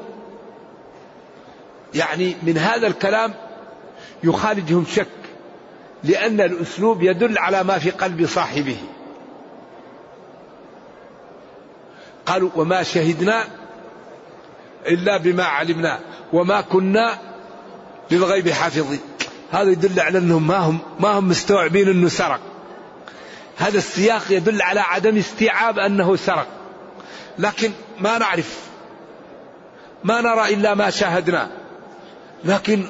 يعني 1.96 2.36
من 2.44 2.58
هذا 2.58 2.88
الكلام 2.88 3.34
يخالجهم 4.24 4.86
شك 4.96 5.08
لأن 6.04 6.42
الأسلوب 6.42 7.04
يدل 7.04 7.38
على 7.38 7.64
ما 7.64 7.80
في 7.80 7.92
قلب 7.92 8.26
صاحبه. 8.26 8.78
قالوا 12.26 12.50
وما 12.56 12.84
شهدنا 12.84 13.44
إلا 14.88 15.18
بما 15.18 15.44
علمنا 15.44 16.00
وما 16.34 16.62
كنا 16.62 17.18
للغيب 18.12 18.50
حافظين. 18.50 19.00
هذا 19.52 19.72
يدل 19.72 20.00
على 20.00 20.18
أنهم 20.18 20.48
ما 20.48 20.58
هم 20.58 20.80
ما 21.00 21.10
هم 21.10 21.28
مستوعبين 21.28 21.88
أنه 21.88 22.08
سرق. 22.08 22.40
هذا 23.58 23.78
السياق 23.78 24.24
يدل 24.30 24.62
على 24.62 24.80
عدم 24.80 25.18
استيعاب 25.18 25.80
أنه 25.80 26.16
سرق. 26.16 26.48
لكن 27.38 27.72
ما 28.00 28.18
نعرف 28.18 28.69
ما 30.04 30.22
نرى 30.22 30.54
إلا 30.54 30.76
ما 30.76 30.90
شاهدنا. 30.90 31.50
لكن 32.46 32.84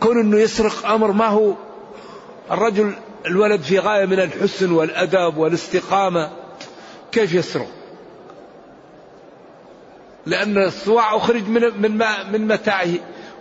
كون 0.00 0.20
أنه 0.20 0.38
يسرق 0.38 0.86
أمر 0.86 1.12
ما 1.12 1.26
هو 1.26 1.54
الرجل 2.50 2.92
الولد 3.26 3.60
في 3.60 3.78
غاية 3.78 4.06
من 4.06 4.20
الحسن 4.20 4.72
والأدب 4.72 5.36
والاستقامة 5.36 6.30
كيف 7.12 7.34
يسرق؟ 7.34 7.68
لأن 10.26 10.58
الصواع 10.58 11.16
أخرج 11.16 11.48
من 11.48 11.62
من 11.82 12.02
من 12.32 12.48
متاعه 12.48 12.88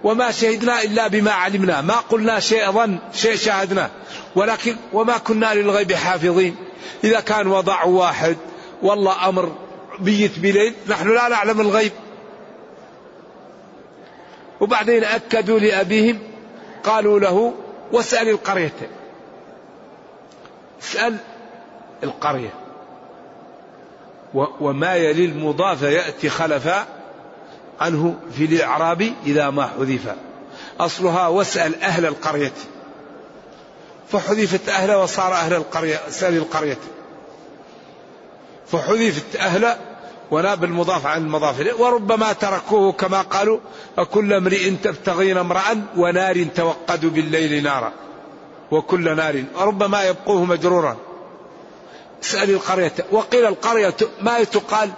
وما 0.03 0.31
شهدنا 0.31 0.83
إلا 0.83 1.07
بما 1.07 1.31
علمنا. 1.31 1.81
ما 1.81 1.95
قلنا 1.95 2.39
شيء 2.39 2.71
ظن 2.71 2.97
شيء 3.13 3.35
شاهدنا. 3.35 3.89
ولكن 4.35 4.75
وما 4.93 5.17
كنا 5.17 5.53
للغيب 5.53 5.93
حافظين. 5.93 6.55
إذا 7.03 7.19
كان 7.19 7.47
وضع 7.47 7.83
واحد 7.83 8.37
والله 8.81 9.29
أمر 9.29 9.55
بيت 9.99 10.39
بليل 10.39 10.73
نحن 10.87 11.15
لا 11.15 11.27
نعلم 11.27 11.61
الغيب. 11.61 11.91
وبعدين 14.61 15.03
أكدوا 15.03 15.59
لأبيهم 15.59 16.19
قالوا 16.83 17.19
له 17.19 17.53
واسأل 17.91 18.29
القرية. 18.29 18.71
اسأل 20.81 21.17
القرية. 22.03 22.53
وما 24.61 24.95
يلي 24.95 25.25
المضاف 25.25 25.81
يأتي 25.81 26.29
خلفا 26.29 26.85
عنه 27.79 28.15
في 28.37 28.45
الإعراب 28.45 29.13
إذا 29.25 29.49
ما 29.49 29.67
حذف. 29.67 30.15
أصلها 30.79 31.27
واسأل 31.27 31.83
أهل 31.83 32.05
القرية. 32.05 32.53
فحذفت 34.11 34.69
أهل 34.69 34.93
وصار 34.95 35.33
أهل 35.33 35.53
القرية 35.53 35.99
سأل 36.09 36.37
القرية. 36.37 36.77
فحذفت 38.67 39.35
أهل 39.35 39.75
وناب 40.31 40.63
المضاف 40.63 41.05
عن 41.05 41.21
المضاف 41.21 41.61
إليه 41.61 41.73
وربما 41.73 42.33
تركوه 42.33 42.91
كما 42.91 43.21
قالوا 43.21 43.59
أكل 43.97 44.33
امرئ 44.33 44.69
تبتغين 44.69 45.37
امرأ 45.37 45.61
ونار 45.97 46.43
توقد 46.43 47.05
بالليل 47.05 47.63
نارا. 47.63 47.91
وكل 48.71 49.15
نار. 49.15 49.43
وربما 49.59 50.03
يبقوه 50.03 50.45
مجرورا. 50.45 50.97
اسأل 52.23 52.49
القرية. 52.49 52.93
وقيل 53.11 53.45
القرية 53.45 53.95
ما 54.21 54.43
تقال 54.43 54.89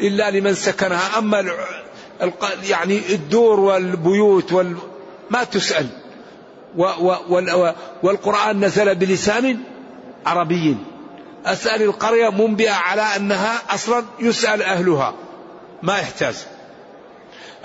إلا 0.00 0.30
لمن 0.30 0.54
سكنها. 0.54 1.18
أما 1.18 1.44
يعني 2.68 2.98
الدور 3.10 3.60
والبيوت 3.60 4.52
وال 4.52 4.76
ما 5.30 5.44
تسأل. 5.44 5.86
والقرآن 8.02 8.64
نزل 8.64 8.94
بلسان 8.94 9.58
عربي. 10.26 10.76
أسأل 11.46 11.82
القرية 11.82 12.30
منبئة 12.30 12.72
على 12.72 13.02
أنها 13.02 13.62
أصلا 13.74 14.04
يسأل 14.20 14.62
أهلها. 14.62 15.14
ما 15.82 15.98
يحتاج. 15.98 16.34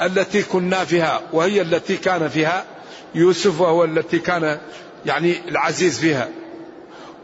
التي 0.01 0.43
كنا 0.43 0.85
فيها 0.85 1.21
وهي 1.33 1.61
التي 1.61 1.97
كان 1.97 2.29
فيها 2.29 2.65
يوسف 3.15 3.61
وهو 3.61 3.83
التي 3.83 4.19
كان 4.19 4.59
يعني 5.05 5.49
العزيز 5.49 5.99
فيها. 5.99 6.29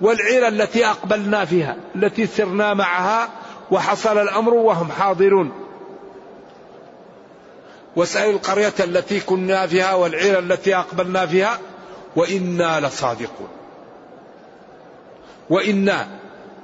والعيرة 0.01 0.47
التي 0.47 0.85
أقبلنا 0.85 1.45
فيها 1.45 1.75
التي 1.95 2.27
سرنا 2.27 2.73
معها 2.73 3.29
وحصل 3.71 4.17
الأمر 4.17 4.53
وهم 4.53 4.91
حاضرون. 4.91 5.51
واسأل 7.95 8.29
القرية 8.29 8.73
التي 8.79 9.19
كنا 9.19 9.67
فيها 9.67 9.93
والعيرة 9.93 10.39
التي 10.39 10.75
أقبلنا 10.75 11.25
فيها 11.25 11.59
وإنا 12.15 12.79
لصادقون. 12.79 13.47
وإنا 15.49 16.07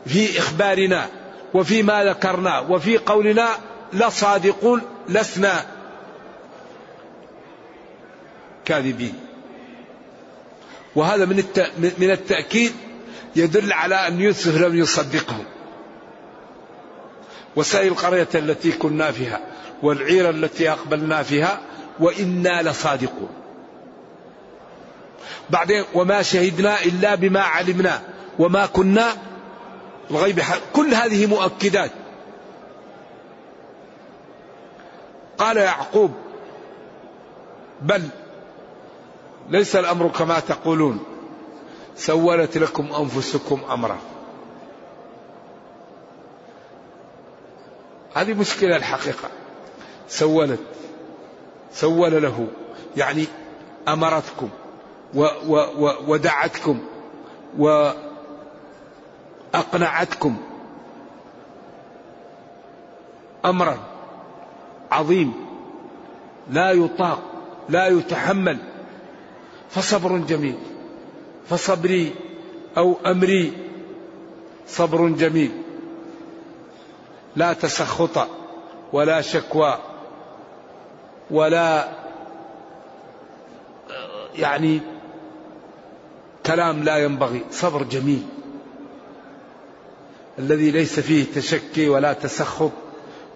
في 0.06 0.40
إخبارنا 0.40 1.10
وفيما 1.54 2.04
ذكرنا 2.06 2.60
وفي 2.60 2.98
قولنا 2.98 3.48
لصادقون 3.94 4.82
لسنا 5.10 5.66
كاذبين. 8.66 9.14
وهذا 10.96 11.26
من 11.26 11.44
من 11.98 12.12
التأكيد 12.12 12.72
يدل 13.36 13.74
على 13.74 14.08
أن 14.08 14.22
يوسف 14.22 14.62
لم 14.62 14.78
يصدقه. 14.78 15.38
وسائل 17.56 17.88
القرية 17.88 18.28
التي 18.36 18.72
كنا 18.72 19.12
فيها 19.12 19.42
والعير 19.84 20.30
التي 20.30 20.72
أقبلنا 20.72 21.24
فيها 21.24 21.60
وإنا 22.00 22.62
لصادقون. 22.62 23.30
بعدين 25.50 25.84
وما 25.94 26.22
شهدنا 26.22 26.84
إلا 26.84 27.16
بما 27.16 27.40
علمنا 27.42 28.02
وما 28.40 28.66
كنا 28.66 29.08
الغيب 30.12 30.42
كل 30.74 30.94
هذه 30.94 31.26
مؤكدات. 31.26 31.92
قال 35.38 35.58
يعقوب 35.58 36.12
بل 37.82 38.10
ليس 39.50 39.76
الأمر 39.76 40.08
كما 40.08 40.40
تقولون. 40.40 41.00
سولت 41.96 42.58
لكم 42.58 42.94
أنفسكم 42.94 43.62
أمرا. 43.72 43.98
هذه 48.14 48.34
مشكلة 48.34 48.76
الحقيقة. 48.76 49.30
سولت 50.08 50.60
سول 51.74 52.24
له 52.24 52.48
يعني 52.98 53.26
أمرتكم 53.88 54.50
و 55.14 55.22
و 55.48 55.56
و 55.78 55.94
ودعتكم 56.08 56.80
واقنعتكم 59.54 60.38
أمرا 63.46 63.78
عظيم 64.92 65.34
لا 66.50 66.72
يطاق 66.72 67.20
لا 67.70 67.88
يتحمل 67.88 68.58
فصبر 69.70 70.18
جميل 70.18 70.56
فصبري 71.50 72.16
أو 72.78 72.96
أمري 73.06 73.54
صبر 74.68 75.08
جميل. 75.08 75.52
لا 77.36 77.54
تسخط 77.54 78.28
ولا 78.94 79.22
شكوى 79.22 79.78
ولا 81.32 81.90
يعني 84.36 84.82
كلام 86.46 86.84
لا 86.84 86.98
ينبغي 86.98 87.42
صبر 87.52 87.84
جميل. 87.84 88.26
الذي 90.40 90.72
ليس 90.72 91.00
فيه 91.00 91.26
تشكي 91.36 91.90
ولا 91.90 92.14
تسخط 92.14 92.72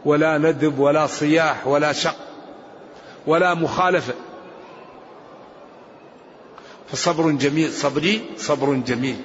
ولا 0.05 0.37
ندب 0.37 0.79
ولا 0.79 1.07
صياح 1.07 1.67
ولا 1.67 1.93
شق 1.93 2.15
ولا 3.27 3.53
مخالفة. 3.53 4.13
فصبر 6.91 7.31
جميل 7.31 7.73
صبري 7.73 8.25
صبر 8.37 8.73
جميل. 8.73 9.15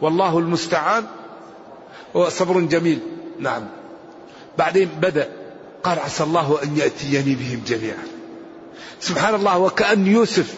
والله 0.00 0.38
المستعان 0.38 1.06
هو 2.16 2.28
صبر 2.28 2.60
جميل. 2.60 3.00
نعم. 3.40 3.68
بعدين 4.58 4.88
بدأ 5.02 5.28
قال 5.84 5.98
عسى 5.98 6.24
الله 6.24 6.58
أن 6.62 6.76
يأتيني 6.76 7.34
بهم 7.34 7.62
جميعا. 7.66 8.06
سبحان 9.00 9.34
الله 9.34 9.58
وكأن 9.58 10.06
يوسف 10.06 10.54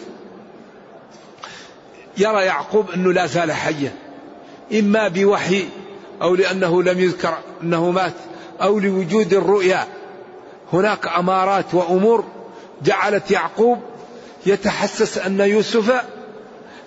يرى 2.17 2.45
يعقوب 2.45 2.91
أنه 2.91 3.13
لا 3.13 3.25
زال 3.25 3.51
حيا. 3.51 3.93
إما 4.73 5.07
بوحي 5.07 5.65
أو 6.21 6.35
لأنه 6.35 6.83
لم 6.83 6.99
يذكر 6.99 7.37
أنه 7.63 7.91
مات 7.91 8.13
أو 8.61 8.79
لوجود 8.79 9.33
الرؤيا. 9.33 9.87
هناك 10.73 11.07
أمارات 11.07 11.73
وأمور 11.73 12.25
جعلت 12.83 13.31
يعقوب 13.31 13.79
يتحسس 14.45 15.17
أن 15.17 15.39
يوسف 15.39 16.03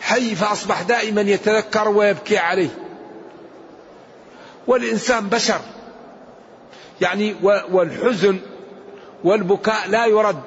حي 0.01 0.35
فأصبح 0.35 0.83
دائما 0.83 1.21
يتذكر 1.21 1.89
ويبكي 1.89 2.39
عليه. 2.39 2.69
والإنسان 4.67 5.29
بشر. 5.29 5.61
يعني 7.01 7.37
والحزن 7.71 8.39
والبكاء 9.25 9.89
لا 9.89 10.07
يرد 10.07 10.41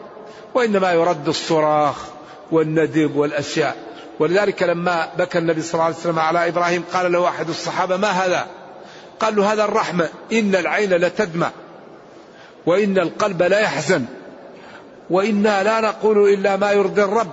وإنما 0.54 0.94
يرد 0.94 1.28
الصراخ 1.28 1.96
والندب 2.52 3.16
والأشياء. 3.16 3.76
ولذلك 4.20 4.64
لما 4.64 5.10
بكى 5.18 5.38
النبي 5.38 5.62
صلى 5.62 5.74
الله 5.74 5.86
عليه 5.86 5.96
وسلم 5.96 6.20
على 6.20 6.48
إبراهيم 6.48 6.84
قال 6.94 7.12
له 7.12 7.28
أحد 7.28 7.50
الصحابة 7.50 7.98
ما 7.98 8.08
هذا؟ 8.08 8.48
قال 9.22 9.36
له 9.36 9.54
هذا 9.54 9.66
الرحمة 9.66 10.10
إن 10.32 10.56
العين 10.56 10.90
لتدمع 10.90 11.52
وإن 12.66 12.98
القلب 12.98 13.44
لا 13.44 13.60
يحزن 13.60 14.06
وإنا 15.10 15.64
لا 15.64 15.82
نقول 15.82 16.34
إلا 16.34 16.56
ما 16.56 16.72
يرضي 16.72 17.04
الرب 17.04 17.32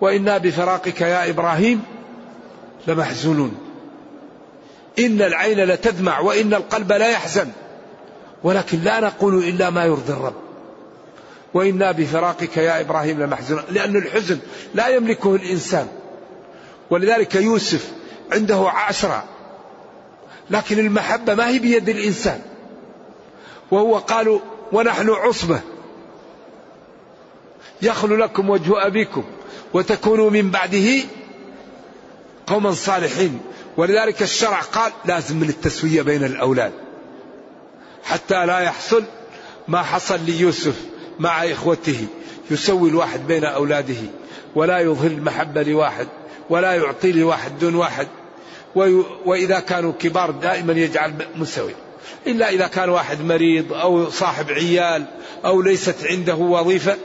وإنا 0.00 0.38
بفراقك 0.38 1.00
يا 1.00 1.30
إبراهيم 1.30 1.82
لمحزونون. 2.86 3.58
إن 4.98 5.22
العين 5.22 5.64
لتدمع 5.64 6.20
وإن 6.20 6.54
القلب 6.54 6.92
لا 6.92 7.08
يحزن 7.08 7.48
ولكن 8.42 8.80
لا 8.80 9.00
نقول 9.00 9.44
إلا 9.44 9.70
ما 9.70 9.84
يرضي 9.84 10.12
الرب. 10.12 10.34
وإنا 11.54 11.92
بفراقك 11.92 12.56
يا 12.56 12.80
إبراهيم 12.80 13.22
لمحزونون 13.22 13.64
لأن 13.70 13.96
الحزن 13.96 14.38
لا 14.74 14.88
يملكه 14.88 15.34
الإنسان. 15.34 15.86
ولذلك 16.90 17.34
يوسف 17.34 17.90
عنده 18.32 18.68
عشرة 18.70 19.24
لكن 20.50 20.78
المحبة 20.78 21.34
ما 21.34 21.48
هي 21.48 21.58
بيد 21.58 21.88
الإنسان. 21.88 22.40
وهو 23.70 23.98
قالوا 23.98 24.40
ونحن 24.72 25.10
عصبة. 25.10 25.60
يخلو 27.82 28.16
لكم 28.16 28.50
وجه 28.50 28.86
أبيكم 28.86 29.24
وتكونوا 29.74 30.30
من 30.30 30.50
بعده 30.50 31.02
قوما 32.46 32.72
صالحين. 32.72 33.40
ولذلك 33.76 34.22
الشرع 34.22 34.60
قال 34.60 34.92
لازم 35.04 35.36
من 35.36 35.48
التسوية 35.48 36.02
بين 36.02 36.24
الأولاد. 36.24 36.72
حتى 38.04 38.46
لا 38.46 38.58
يحصل 38.58 39.04
ما 39.68 39.82
حصل 39.82 40.20
ليوسف 40.20 40.76
مع 41.18 41.44
إخوته. 41.44 42.06
يسوي 42.50 42.88
الواحد 42.90 43.26
بين 43.26 43.44
أولاده 43.44 44.02
ولا 44.54 44.78
يظهر 44.78 45.10
المحبة 45.10 45.62
لواحد 45.62 46.06
ولا 46.50 46.72
يعطي 46.72 47.12
لواحد 47.12 47.58
دون 47.58 47.74
واحد. 47.74 48.08
وإذا 49.24 49.60
كانوا 49.60 49.92
كبار 49.98 50.30
دائما 50.30 50.72
يجعل 50.72 51.12
مسوي 51.36 51.74
إلا 52.26 52.48
إذا 52.48 52.66
كان 52.66 52.88
واحد 52.88 53.20
مريض 53.20 53.72
أو 53.72 54.10
صاحب 54.10 54.50
عيال 54.50 55.04
أو 55.44 55.62
ليست 55.62 55.96
عنده 56.04 56.34
وظيفة 56.34 56.96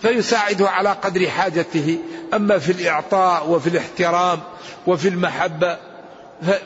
فيساعده 0.00 0.68
على 0.68 0.92
قدر 0.92 1.28
حاجته. 1.30 1.98
أما 2.34 2.58
في 2.58 2.72
الإعطاء 2.72 3.50
وفي 3.50 3.66
الاحترام 3.66 4.40
وفي 4.86 5.08
المحبة 5.08 5.78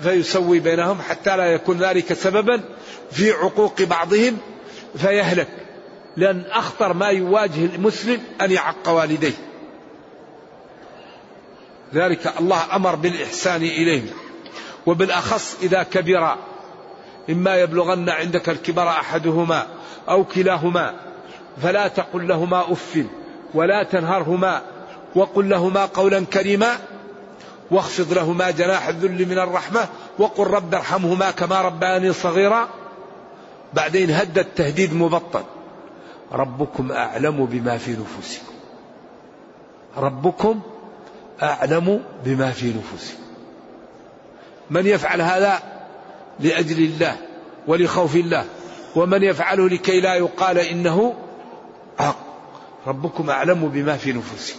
فيسوي 0.03 0.61
بينهم 0.61 0.98
حتى 1.09 1.37
لا 1.37 1.46
يكون 1.46 1.79
ذلك 1.79 2.12
سببا 2.12 2.61
في 3.12 3.33
عقوق 3.33 3.83
بعضهم 3.83 4.37
فيهلك. 4.96 5.48
لأن 6.16 6.44
أخطر 6.51 6.92
ما 6.92 7.09
يواجه 7.09 7.64
المسلم 7.74 8.20
أن 8.40 8.51
يعق 8.51 8.88
والديه. 8.88 9.48
ذلك 11.94 12.33
الله 12.40 12.77
أمر 12.77 12.94
بالإحسان 12.94 13.62
إليهم 13.62 14.11
وبالأخص 14.87 15.57
إذا 15.62 15.83
كبر 15.83 16.37
إما 17.31 17.57
يبلغن 17.57 18.09
عندك 18.09 18.48
الكبر 18.48 18.88
أحدهما 18.88 19.66
أو 20.09 20.24
كلاهما 20.24 20.94
فلا 21.62 21.88
تقل 21.88 22.29
لهما 22.29 22.72
أف 22.72 23.05
ولا 23.55 23.83
تنهرهما 23.83 24.62
وقل 25.14 25.48
لهما 25.48 25.85
قولا 25.85 26.24
كريما 26.24 26.79
واخفض 27.70 28.12
لهما 28.12 28.51
جناح 28.51 28.88
الذل 28.88 29.29
من 29.29 29.38
الرحمة 29.38 29.88
وقل 30.18 30.46
رب 30.46 30.74
ارحمهما 30.74 31.31
كما 31.31 31.62
رباني 31.62 32.12
صغيرا. 32.12 32.68
بعدين 33.74 34.11
هدد 34.11 34.44
تهديد 34.57 34.94
مبطل. 34.94 35.42
ربكم 36.33 36.92
أعلم 36.92 37.46
بما 37.46 37.79
في 37.79 37.90
نفوسكم. 37.90 38.53
ربكم 39.96 40.61
أعلم 41.42 42.05
بما 42.24 42.51
في 42.51 42.68
نفوسكم 42.72 43.22
من 44.70 44.87
يفعل 44.87 45.20
هذا 45.20 45.62
لأجل 46.40 46.79
الله 46.79 47.16
ولخوف 47.66 48.16
الله 48.16 48.44
ومن 48.96 49.22
يفعله 49.22 49.68
لكي 49.68 50.01
لا 50.01 50.14
يقال 50.14 50.59
إنه 50.59 51.14
حق. 51.98 52.29
ربكم 52.87 53.31
أعلم 53.31 53.68
بما 53.68 53.96
في 53.96 54.12
نفوسكم 54.12 54.59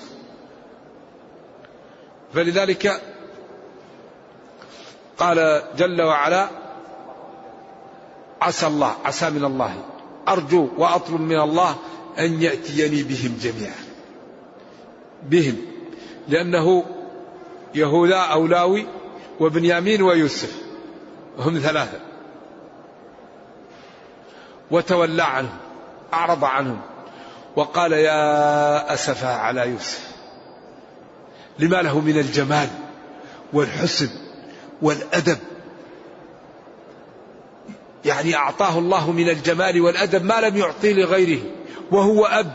فلذلك 2.34 3.02
قال 5.18 5.64
جل 5.78 6.02
وعلا 6.02 6.50
عسى 8.42 8.68
الله 8.68 8.96
عسى 9.06 9.30
من 9.30 9.46
الله 9.46 9.84
أرجو 10.28 10.68
وأطلب 10.78 11.22
من 11.22 11.40
الله 11.40 11.76
أن 12.20 12.42
يأتيني 12.42 13.04
بهم 13.04 13.38
جميعا. 13.42 13.84
بهم. 15.24 15.69
لأنه 16.30 16.86
يهوذا 17.76 18.16
أو 18.16 18.48
لاوي 18.48 18.88
وبنيامين 19.40 20.02
ويوسف 20.02 20.56
هم 21.40 21.60
ثلاثة. 21.60 22.00
وتولى 24.72 25.24
عنهم 25.24 25.58
أعرض 26.14 26.44
عنهم 26.44 26.82
وقال 27.56 27.92
يا 27.92 28.94
أسفا 28.94 29.28
على 29.28 29.70
يوسف 29.70 30.10
لما 31.60 31.82
له 31.82 32.00
من 32.00 32.18
الجمال 32.18 32.70
والحسن 33.54 34.10
والأدب؟ 34.82 35.38
يعني 38.06 38.36
أعطاه 38.36 38.80
الله 38.80 39.12
من 39.12 39.30
الجمال 39.30 39.82
والأدب 39.82 40.26
ما 40.26 40.42
لم 40.42 40.58
يعطي 40.58 40.94
لغيره 40.94 41.42
وهو 41.92 42.26
أب 42.26 42.54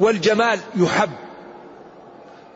والجمال 0.00 0.60
يحب. 0.76 1.10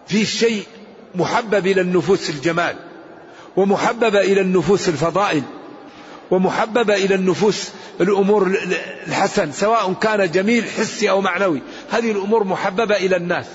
في 0.07 0.27
شيء 0.27 0.67
محبب 1.15 1.67
إلى 1.67 1.81
النفوس 1.81 2.31
الجمال 2.31 2.77
ومحبب 3.57 4.17
إلى 4.17 4.41
النفوس 4.41 4.89
الفضائل 4.89 5.43
ومحببة 6.31 6.95
إلى 6.95 7.15
النفوس 7.15 7.71
الأمور 8.01 8.47
الحسن 9.07 9.53
سواء 9.53 9.93
كان 9.93 10.31
جميل 10.31 10.65
حسي 10.65 11.11
أو 11.11 11.21
معنوي. 11.21 11.63
هذه 11.91 12.11
الأمور 12.11 12.45
محببة 12.45 12.97
إلى 12.97 13.17
الناس. 13.17 13.47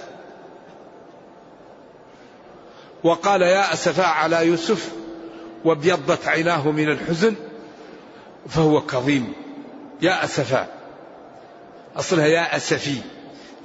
وقال 3.03 3.41
يا 3.41 3.73
أسفا 3.73 4.03
على 4.05 4.47
يوسف 4.47 4.91
وابيضت 5.65 6.27
عيناه 6.27 6.71
من 6.71 6.89
الحزن 6.89 7.35
فهو 8.49 8.81
كظيم. 8.81 9.33
يا 10.01 10.23
أسفا 10.23 10.67
أصلها 11.95 12.27
يا 12.27 12.55
أسفي. 12.55 12.97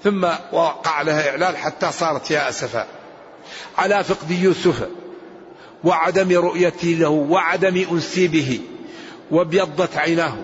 ثم 0.06 0.24
وقع 0.52 1.02
لها 1.02 1.30
إعلان 1.30 1.56
حتى 1.56 1.92
صارت 1.92 2.30
يا 2.30 2.48
أسفا 2.48 2.86
على 3.78 4.04
فقد 4.04 4.30
يوسف 4.30 4.88
وعدم 5.84 6.32
رؤيتي 6.32 6.94
له 6.94 7.08
وعدم 7.08 7.86
أنسي 7.92 8.28
به 8.28 8.60
وابيضت 9.30 9.96
عيناه. 9.96 10.34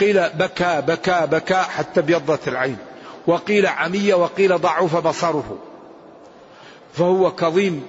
قيل 0.00 0.28
بكى 0.28 0.82
بكى 0.86 1.26
بكى 1.30 1.54
حتى 1.54 2.00
ابيضت 2.00 2.48
العين. 2.48 2.76
وقيل 3.26 3.66
عمي 3.66 4.12
وقيل 4.12 4.58
ضعف 4.58 4.96
بصره. 4.96 5.58
فهو 6.94 7.34
كظيم 7.34 7.82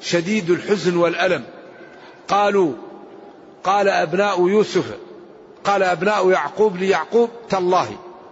شديد 0.00 0.50
الحزن 0.50 0.96
والألم. 0.96 1.44
قالوا 2.28 2.72
قال 3.64 3.88
أبناء 3.88 4.48
يوسف 4.48 4.84
قال 5.64 5.82
أبناء 5.82 6.30
يعقوب 6.30 6.76
ليعقوب 6.76 7.30
تالله 7.50 7.88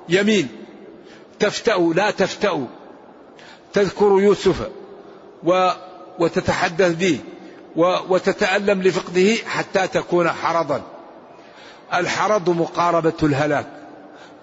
يمين. 0.09 0.62
تفتأوا 1.43 1.95
لا 1.95 2.11
تفتأوا 2.11 2.67
تذكر 3.73 4.21
يوسف 4.21 4.69
و 5.45 5.71
وتتحدث 6.19 6.95
به 6.95 7.19
وتتألم 8.09 8.83
لفقده 8.83 9.35
حتى 9.47 9.89
تكون 9.89 10.29
حرضا. 10.29 10.83
الحرض 11.95 12.51
مقاربة 12.51 13.13
الهلاك. 13.23 13.67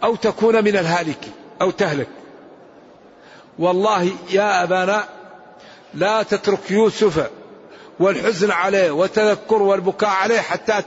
أو 0.04 0.16
تكون 0.16 0.64
من 0.64 0.78
الهالك 0.78 1.28
أو 1.62 1.72
تهلك. 1.72 2.08
والله 3.60 4.12
يا 4.32 4.64
أبانا 4.64 5.04
لا 5.94 6.24
تترك 6.24 6.72
يوسف 6.72 7.30
والحزن 8.00 8.52
عليه 8.52 8.92
وتذكر 8.92 9.62
والبكاء 9.62 10.10
عليه 10.10 10.40
حتى 10.40 10.82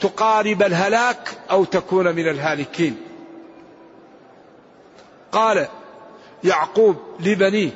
تقارب 0.00 0.62
الهلاك 0.62 1.30
أو 1.50 1.64
تكون 1.64 2.14
من 2.14 2.28
الهالكين. 2.28 3.07
قال 5.32 5.68
يعقوب 6.44 6.96
لبنيه 7.20 7.70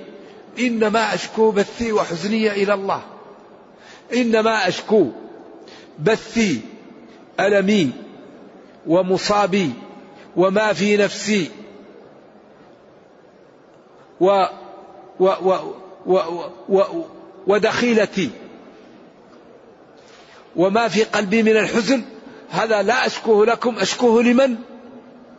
إنما 0.59 1.15
أشكو 1.15 1.51
بثي 1.51 1.93
وحزني 1.93 2.51
إلى 2.51 2.75
الله. 2.75 3.03
إنما 4.15 4.69
أشكو 4.69 5.07
بثي 5.99 6.61
ألمي 7.41 7.91
ومصابي 8.87 9.73
وما 10.37 10.73
في 10.73 10.97
نفسي. 10.97 11.51
و 14.21 14.45
و 15.21 15.25
و 15.25 15.75
و 16.07 16.19
و 16.69 17.05
ودخيلتي. 17.47 18.31
وما 20.57 20.89
في 20.89 21.05
قلبي 21.05 21.43
من 21.43 21.57
الحزن 21.57 22.03
هذا 22.51 22.83
لا 22.83 23.07
أشكوه 23.07 23.47
لكم 23.47 23.79
أشكوه 23.79 24.23
لمن؟ 24.23 24.57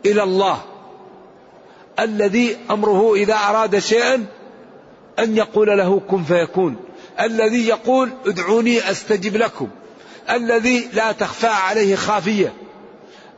إلى 0.06 0.22
الله. 0.22 0.73
الذي 2.00 2.56
أمره 2.70 3.14
إذا 3.14 3.34
أراد 3.34 3.78
شيئا 3.78 4.26
أن 5.18 5.36
يقول 5.36 5.78
له 5.78 6.00
كن 6.08 6.24
فيكون. 6.24 6.76
الذي 7.20 7.68
يقول 7.68 8.10
ادعوني 8.26 8.90
أستجب 8.90 9.36
لكم. 9.36 9.68
الذي 10.30 10.88
لا 10.92 11.12
تخفى 11.12 11.46
عليه 11.46 11.96
خافية. 11.96 12.52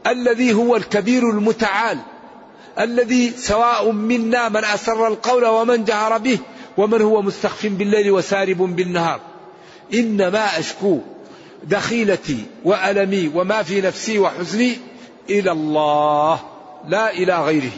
الذي 0.07 0.55
هو 0.55 0.77
الكبير 0.77 1.31
المتعال. 1.31 1.99
الذي 2.81 3.31
سواء 3.31 3.93
منا 3.93 4.49
من 4.49 4.65
أسر 4.65 5.07
القول 5.07 5.47
ومن 5.47 5.85
جهر 5.85 6.19
به 6.19 6.39
ومن 6.77 7.03
هو 7.03 7.23
مستخف 7.23 7.67
بالليل 7.67 8.11
وسارب 8.11 8.59
بالنهار. 8.77 9.21
إنما 9.95 10.59
أشكو 10.59 10.99
دخيلتي 11.65 12.45
وألمي 12.65 13.31
وما 13.35 13.63
في 13.63 13.81
نفسي 13.81 14.19
وحزني 14.19 14.77
إلى 15.31 15.53
الله. 15.53 16.41
لا 16.89 17.11
إلى 17.11 17.43
غيره. 17.43 17.73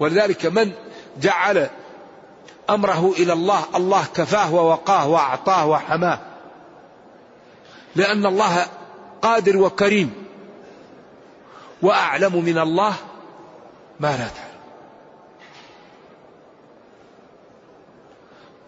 ولذلك 0.00 0.46
من 0.46 0.72
جعل 1.20 1.70
أمره 2.70 3.12
إلى 3.18 3.32
الله 3.32 3.64
الله 3.74 4.04
كفاه 4.14 4.54
ووقاه 4.54 5.08
وأعطاه 5.08 5.66
وحماه. 5.66 6.18
لأن 7.96 8.26
الله 8.26 8.66
قادر 9.22 9.56
وكريم. 9.56 10.12
وأعلم 11.82 12.44
من 12.44 12.58
الله 12.58 12.94
ما 14.00 14.08
لا 14.08 14.28
تعلم. 14.28 14.54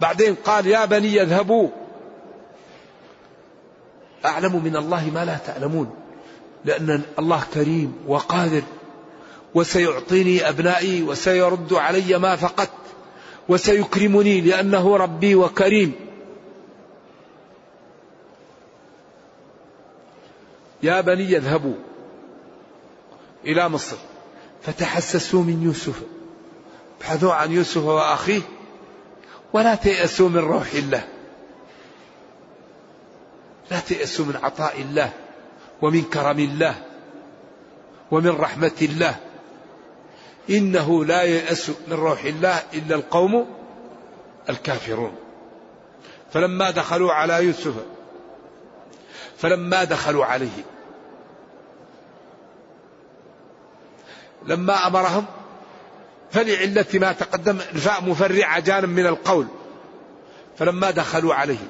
بعدين 0.00 0.34
قال 0.34 0.66
يا 0.66 0.84
بني 0.84 1.22
اذهبوا. 1.22 1.68
أعلم 4.24 4.64
من 4.64 4.76
الله 4.76 5.10
ما 5.14 5.24
لا 5.24 5.36
تعلمون. 5.36 5.94
لأن 6.64 7.02
الله 7.18 7.42
كريم 7.54 8.04
وقادر 8.06 8.62
وسيعطيني 9.56 10.48
أبنائي 10.48 11.02
وسيرد 11.02 11.72
علي 11.72 12.18
ما 12.18 12.36
فقدت 12.36 12.70
وسيكرمني 13.48 14.40
لأنه 14.40 14.96
ربي 14.96 15.34
وكريم. 15.34 15.92
يا 20.82 21.00
بني 21.00 21.36
اذهبوا 21.36 21.74
إلى 23.44 23.68
مصر. 23.68 23.96
فتحسسوا 24.62 25.42
من 25.42 25.62
يوسف. 25.62 26.02
ابحثوا 26.98 27.32
عن 27.34 27.52
يوسف 27.52 27.84
وأخيه. 27.84 28.40
ولا 29.52 29.74
تيأسوا 29.74 30.28
من 30.28 30.38
روح 30.38 30.72
الله. 30.74 31.04
لا 33.70 33.80
تيأسوا 33.80 34.24
من 34.24 34.36
عطاء 34.42 34.80
الله 34.80 35.12
ومن 35.82 36.02
كرم 36.02 36.38
الله 36.38 36.74
ومن 38.10 38.30
رحمة 38.30 38.78
الله. 38.82 39.25
إنه 40.50 41.04
لا 41.04 41.22
يأس 41.22 41.70
من 41.88 41.92
روح 41.92 42.24
الله 42.24 42.62
إلا 42.74 42.96
القوم 42.96 43.46
الكافرون. 44.48 45.12
فلما 46.32 46.70
دخلوا 46.70 47.12
على 47.12 47.44
يوسف 47.44 47.74
فلما 49.38 49.84
دخلوا 49.84 50.24
عليه 50.24 50.64
لما 54.46 54.86
أمرهم 54.86 55.24
فلعلة 56.30 56.86
ما 56.94 57.12
تقدم 57.12 57.58
الفاء 57.74 58.04
مفرعة 58.04 58.60
جانب 58.60 58.88
من 58.88 59.06
القول. 59.06 59.46
فلما 60.58 60.90
دخلوا 60.90 61.34
عليه 61.34 61.68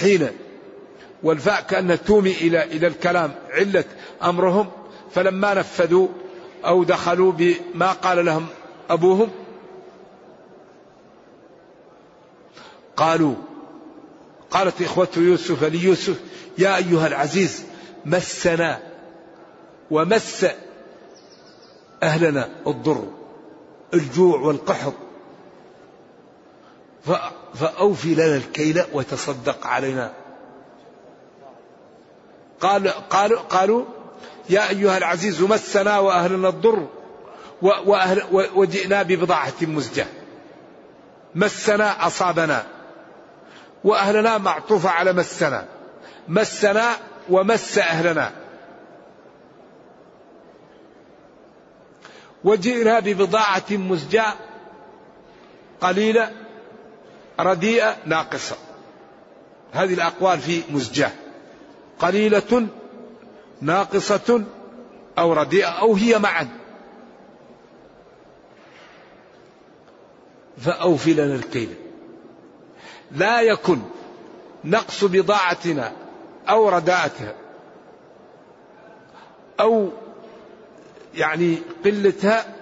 حين 0.00 0.28
والفاء 1.22 1.60
كأنها 1.60 1.96
تومي 1.96 2.32
إلى 2.32 2.64
إلى 2.64 2.86
الكلام 2.86 3.34
علة 3.50 3.84
أمرهم 4.22 4.70
فلما 5.14 5.54
نفذوا 5.54 6.08
أو 6.66 6.84
دخلوا 6.84 7.32
بما 7.32 7.92
قال 7.92 8.24
لهم 8.24 8.46
أبوهم؟ 8.90 9.30
قالوا 12.96 13.34
قالت 14.50 14.82
إخوة 14.82 15.08
يوسف 15.16 15.64
ليوسف 15.64 16.20
يا 16.58 16.76
أيها 16.76 17.06
العزيز 17.06 17.64
مسنا 18.04 18.82
ومس 19.90 20.46
أهلنا 22.02 22.48
الضر 22.66 23.08
الجوع 23.94 24.40
والقحط. 24.40 24.92
فأوفي 27.54 28.14
لنا 28.14 28.36
الكيل 28.36 28.84
وتصدق 28.92 29.66
علينا. 29.66 30.12
قال 32.60 32.88
قالوا 32.88 33.40
قالوا 33.40 33.84
يا 34.50 34.70
أيها 34.70 34.98
العزيز 34.98 35.42
مسنا 35.42 35.98
وأهلنا 35.98 36.48
الضر 36.48 36.86
وأهل 37.62 38.22
وجئنا 38.54 39.02
ببضاعة 39.02 39.54
مزجة. 39.62 40.06
مسنا 41.34 42.06
أصابنا. 42.06 42.66
وأهلنا 43.84 44.38
معطوفة 44.38 44.90
على 44.90 45.12
مسنا. 45.12 45.66
مسنا 46.28 46.96
ومس 47.30 47.78
أهلنا. 47.78 48.32
وجئنا 52.44 53.00
ببضاعة 53.00 53.64
مزجاة 53.70 54.32
قليلة 55.80 56.32
رديئة 57.40 57.96
ناقصة. 58.06 58.56
هذه 59.72 59.94
الأقوال 59.94 60.38
في 60.38 60.62
مزجاة 60.70 61.12
قليلة 61.98 62.68
ناقصة 63.60 64.44
أو 65.18 65.32
رديئة 65.32 65.66
أو 65.66 65.94
هي 65.94 66.18
معا. 66.18 66.48
فأوفي 70.58 71.14
لنا 71.14 71.34
الكيل 71.34 71.74
لا 73.12 73.40
يكن 73.40 73.78
نقص 74.64 75.04
بضاعتنا 75.04 75.92
أو 76.48 76.68
رداءتها 76.68 77.34
أو 79.60 79.90
يعني 81.14 81.58
قلتها 81.84 82.54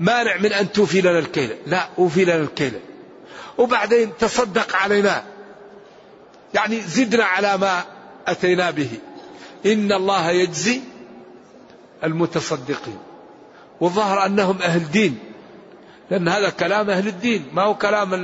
مانع 0.00 0.36
من 0.36 0.52
أن 0.52 0.72
توفي 0.72 1.00
لنا 1.00 1.18
الكيل 1.18 1.56
لا 1.66 1.88
أوفي 1.98 2.24
لنا 2.24 2.36
الكيل 2.36 2.80
وبعدين 3.58 4.16
تصدق 4.18 4.76
علينا. 4.76 5.24
يعني 6.54 6.80
زدنا 6.80 7.24
على 7.24 7.56
ما 7.56 7.84
أتينا 8.26 8.70
به. 8.70 8.90
إن 9.66 9.92
الله 9.92 10.30
يجزي 10.30 10.80
المتصدقين. 12.04 12.98
وظهر 13.80 14.26
أنهم 14.26 14.62
أهل 14.62 14.90
دين 14.90 15.18
لأن 16.10 16.28
هذا 16.28 16.50
كلام 16.50 16.90
أهل 16.90 17.08
الدين 17.08 17.48
ما 17.52 17.62
هو 17.62 17.74
كلام 17.74 18.14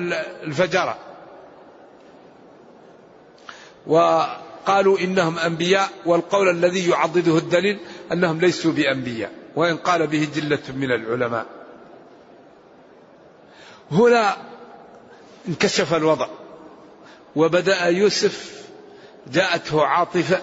الفجرة. 0.42 0.98
وقالوا 3.87 4.98
إنهم 4.98 5.38
أنبياء 5.38 5.88
والقول 6.07 6.48
الذي 6.48 6.90
يعضده 6.90 7.38
الدليل 7.38 7.78
أنهم 8.12 8.40
ليسوا 8.40 8.72
بأنبياء 8.72 9.33
وإن 9.57 9.76
قال 9.76 10.07
به 10.07 10.28
جلة 10.35 10.62
من 10.76 10.92
العلماء. 10.92 11.46
هنا 13.92 14.37
انكشف 15.48 15.94
الوضع 15.94 16.29
وبدأ 17.37 17.87
يوسف 17.87 18.62
جاءته 19.33 19.87
عاطفة 19.87 20.40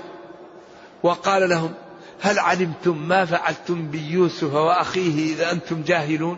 وقال 1.03 1.49
لهم 1.49 1.73
هل 2.21 2.39
علمتم 2.39 3.07
ما 3.07 3.25
فعلتم 3.25 3.87
بيوسف 3.91 4.53
وأخيه 4.53 5.33
إذا 5.33 5.51
أنتم 5.51 5.83
جاهلون؟ 5.83 6.37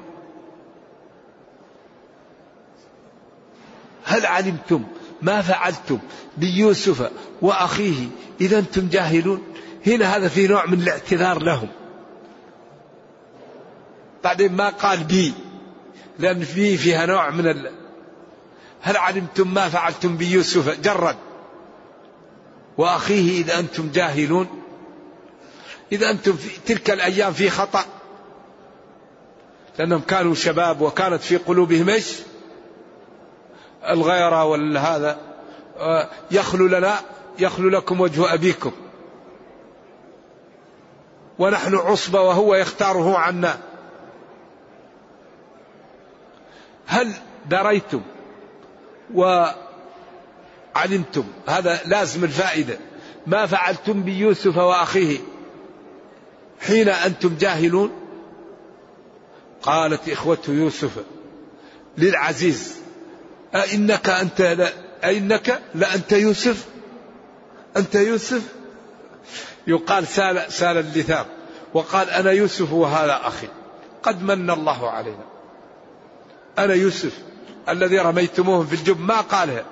هل 4.03 4.26
علمتم 4.26 4.84
ما 5.22 5.41
فعلتم 5.41 5.99
بيوسف 6.38 7.12
وأخيه 7.41 8.07
إذا 8.41 8.59
أنتم 8.59 8.89
جاهلون؟ 8.89 9.41
هنا 9.88 10.16
هذا 10.16 10.28
في 10.28 10.47
نوع 10.47 10.66
من 10.66 10.82
الاعتذار 10.82 11.43
لهم. 11.43 11.68
بعدين 14.24 14.53
ما 14.53 14.70
قال 14.70 15.03
بي 15.03 15.34
لأن 16.20 16.43
في 16.43 16.78
فيها 16.78 17.05
نوع 17.05 17.30
من 17.30 17.47
ال... 17.47 17.72
هل 18.82 18.97
علمتم 18.97 19.53
ما 19.53 19.70
فعلتم 19.70 20.18
بيوسف؟ 20.18 20.82
جرد. 20.82 21.16
وأخيه 22.78 23.42
إذا 23.42 23.60
أنتم 23.60 23.92
جاهلون. 23.92 24.48
إذا 25.92 26.10
أنتم 26.10 26.34
في 26.34 26.60
تلك 26.66 26.92
الأيام 26.92 27.34
في 27.34 27.50
خطأ. 27.50 27.86
لأنهم 29.80 30.02
كانوا 30.02 30.36
شباب 30.36 30.82
وكانت 30.82 31.22
في 31.22 31.38
قلوبهم 31.38 31.90
إيش؟ 31.90 32.16
الغيرة 33.90 34.46
والهذا. 34.46 35.20
يخلو 36.32 36.68
لنا 36.68 37.00
يخلو 37.40 37.70
لكم 37.70 38.02
وجه 38.02 38.34
أبيكم. 38.34 38.72
ونحن 41.40 41.76
عصبة 41.76 42.22
وهو 42.22 42.56
يختاره 42.56 43.18
عنا. 43.18 43.58
هل 46.86 47.12
دريتم؟ 47.50 48.02
وعلمتم 50.76 51.24
هذا 51.48 51.82
لازم 51.86 52.24
الفائدة. 52.24 52.78
ما 53.28 53.46
فعلتم 53.46 54.04
بيوسف 54.04 54.58
وأخيه 54.58 55.20
حين 56.62 56.90
أنتم 56.90 57.36
جاهلون؟ 57.40 57.92
قالت 59.62 60.10
إخوة 60.10 60.38
يوسف 60.48 60.92
للعزيز 61.98 62.76
أئنك 63.56 64.10
أنت 64.10 64.42
لا 64.42 64.70
أئنك 65.04 65.62
لأنت 65.76 66.12
يوسف؟ 66.12 66.66
أنت 67.78 67.96
يوسف؟ 67.96 68.42
يقال 69.68 70.08
سال, 70.08 70.52
سال 70.52 70.78
اللثام 70.78 71.26
وقال 71.74 72.10
أنا 72.10 72.32
يوسف 72.32 72.74
وهذا 72.74 73.22
أخي. 73.24 73.48
قد 74.04 74.24
من 74.24 74.50
الله 74.50 74.90
علينا. 74.90 75.26
أنا 76.60 76.74
يوسف 76.74 77.18
الذي 77.70 77.98
رميتموهم 77.98 78.66
في 78.66 78.74
الجب 78.74 79.00
ما 79.00 79.22
قالها. 79.22 79.66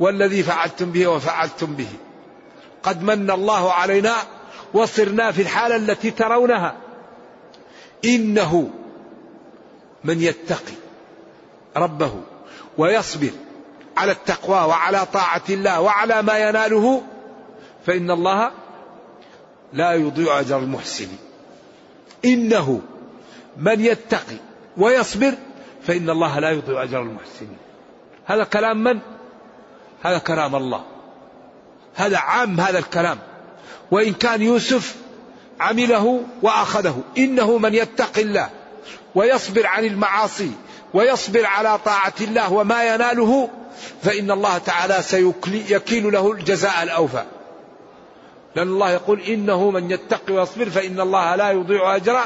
والذي 0.00 0.42
فعلتم 0.42 0.92
به 0.92 1.06
وفعلتم 1.06 1.74
به. 1.74 1.88
قد 2.82 3.02
من 3.02 3.30
الله 3.30 3.72
علينا 3.72 4.14
وصرنا 4.74 5.32
في 5.32 5.42
الحالة 5.42 5.76
التي 5.76 6.10
ترونها. 6.10 6.76
إنه 8.04 8.70
من 10.04 10.22
يتقي 10.22 10.74
ربه 11.76 12.12
ويصبر 12.78 13.30
على 13.96 14.12
التقوى 14.12 14.58
وعلى 14.68 15.06
طاعة 15.12 15.42
الله 15.50 15.80
وعلى 15.80 16.22
ما 16.22 16.38
يناله 16.38 17.02
فإن 17.86 18.10
الله 18.10 18.50
لا 19.72 19.92
يضيع 19.92 20.40
أجر 20.40 20.58
المحسنين 20.58 21.18
إنه 22.24 22.80
من 23.56 23.80
يتقي 23.80 24.36
ويصبر 24.76 25.34
فإن 25.82 26.10
الله 26.10 26.38
لا 26.38 26.50
يضيع 26.50 26.82
أجر 26.82 27.02
المحسنين 27.02 27.56
هذا 28.24 28.44
كلام 28.44 28.84
من؟ 28.84 28.98
هذا 30.02 30.18
كلام 30.18 30.56
الله. 30.56 30.84
هذا 31.94 32.18
عام 32.18 32.60
هذا 32.60 32.78
الكلام. 32.78 33.18
وإن 33.90 34.12
كان 34.12 34.42
يوسف 34.42 34.96
عمله 35.60 36.22
وأخذه. 36.42 37.02
إنه 37.18 37.58
من 37.58 37.74
يتقي 37.74 38.22
الله 38.22 38.50
ويصبر 39.14 39.66
عن 39.66 39.84
المعاصي 39.84 40.50
ويصبر 40.94 41.46
على 41.46 41.78
طاعة 41.78 42.14
الله 42.20 42.52
وما 42.52 42.94
يناله 42.94 43.48
فإن 44.02 44.30
الله 44.30 44.58
تعالى 44.58 45.02
سيكيل 45.02 46.12
له 46.12 46.32
الجزاء 46.32 46.82
الأوفى. 46.82 47.24
لأن 48.56 48.68
الله 48.68 48.90
يقول 48.90 49.20
إنه 49.20 49.70
من 49.70 49.90
يتقي 49.90 50.32
ويصبر 50.32 50.70
فإن 50.70 51.00
الله 51.00 51.36
لا 51.36 51.50
يضيع 51.50 51.96
أجر 51.96 52.20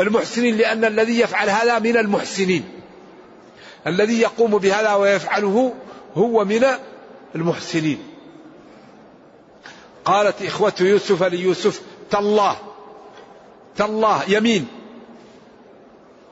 المحسنين 0.00 0.56
لأن 0.56 0.84
الذي 0.84 1.20
يفعل 1.20 1.50
هذا 1.50 1.78
من 1.78 1.96
المحسنين. 1.96 2.64
الذي 3.86 4.20
يقوم 4.20 4.58
بهذا 4.58 4.94
ويفعله 4.94 5.74
هو 6.16 6.44
من 6.44 6.66
المحسنين. 7.34 8.02
قالت 10.04 10.42
إخوة 10.42 10.72
يوسف 10.80 11.22
ليوسف 11.22 11.82
تالله 12.10 12.56
تالله 13.76 14.22
يمين 14.28 14.68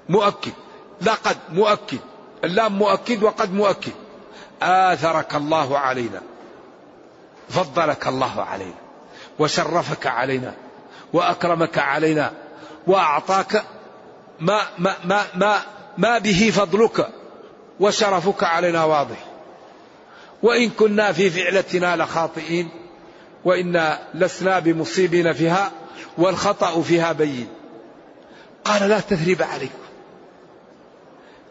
مؤكد 0.09 0.53
لقد 1.03 1.37
مؤكد 1.53 1.99
اللام 2.45 2.73
مؤكد 2.79 3.23
وقد 3.23 3.53
مؤكد. 3.53 3.93
آثرك 4.63 5.35
الله 5.35 5.79
علينا 5.79 6.23
فضلك 7.49 8.07
الله 8.07 8.43
علينا 8.43 8.85
وشرفك 9.39 10.07
علينا 10.07 10.55
وأكرمك 11.13 11.79
علينا 11.79 12.33
وأعطاك 12.87 13.65
ما 14.41 14.61
ما 14.79 14.95
ما 15.05 15.25
ما, 15.35 15.63
ما 15.99 16.19
به 16.19 16.53
فضلك 16.55 17.09
وشرفك 17.81 18.45
علينا 18.45 18.85
واضح. 18.85 19.34
وإن 20.45 20.71
كنا 20.71 21.13
في 21.13 21.31
فعلتنا 21.31 21.97
لخاطئين 21.97 22.69
وإنا 23.45 24.09
لسنا 24.15 24.59
بمصيبين 24.59 25.33
فيها 25.33 25.73
والخطأ 26.19 26.83
فيها 26.83 27.13
بين. 27.13 27.49
قال 28.65 28.89
لا 28.89 29.01
تثريب 29.01 29.43
عليكم. 29.43 29.85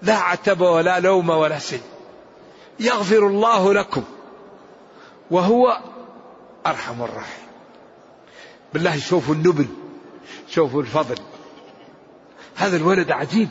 لا 0.02 0.16
عتب 0.16 0.62
ولا 0.62 1.00
لوم 1.00 1.30
ولا 1.30 1.60
سن 1.60 1.80
يغفر 2.80 3.28
الله 3.28 3.74
لكم 3.74 4.04
وهو 5.32 5.80
أرحم 6.66 7.04
الراحمين. 7.04 7.48
بالله 8.74 9.00
شوفوا 9.00 9.34
النبل 9.36 9.68
شوفوا 10.50 10.82
الفضل. 10.82 11.18
هذا 12.56 12.78
الولد 12.78 13.12
عجيب. 13.12 13.50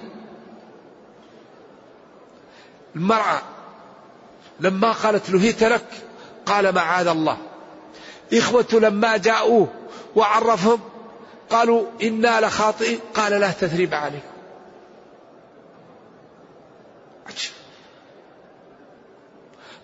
المرأة 2.97 3.52
لما 4.63 4.93
قالت 4.93 5.31
لهيت 5.31 5.65
لك؟ 5.65 5.87
قال 6.47 6.75
معاذ 6.75 7.07
الله. 7.07 7.39
إخوة 8.33 8.67
لما 8.73 9.17
جاءوه 9.17 9.69
وعرفهم 10.17 10.81
قالوا 11.51 11.87
إنا 12.03 12.41
لخاطئين 12.41 12.99
قال 13.15 13.33
لا 13.33 13.51
تثريب 13.51 13.95
عليكم. 13.95 14.33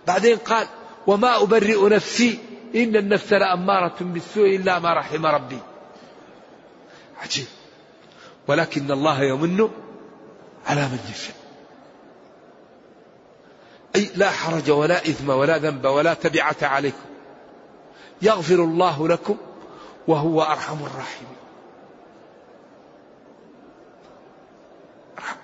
بعدين 0.06 0.36
قال 0.36 0.66
وما 1.06 1.42
أبرئ 1.42 1.88
نفسي 1.88 2.38
إن 2.74 2.96
النفس 2.96 3.32
لأمارة 3.32 3.96
بالسوء 4.00 4.56
إلا 4.56 4.78
ما 4.78 4.94
رحم 4.94 5.26
ربي. 5.26 5.58
عجيب 7.22 7.46
ولكن 8.48 8.90
الله 8.90 9.22
يمن 9.22 9.70
على 10.66 10.82
من 10.82 10.98
يشاء. 11.10 11.37
أي 13.96 14.10
لا 14.14 14.30
حرج 14.30 14.70
ولا 14.70 14.96
إثم 14.96 15.30
ولا 15.30 15.58
ذنب 15.58 15.84
ولا 15.84 16.14
تبعة 16.14 16.56
عليكم. 16.62 17.08
يغفر 18.22 18.54
الله 18.54 19.08
لكم 19.08 19.36
وهو 20.08 20.42
أرحم 20.42 20.76
الراحمين. 20.76 21.38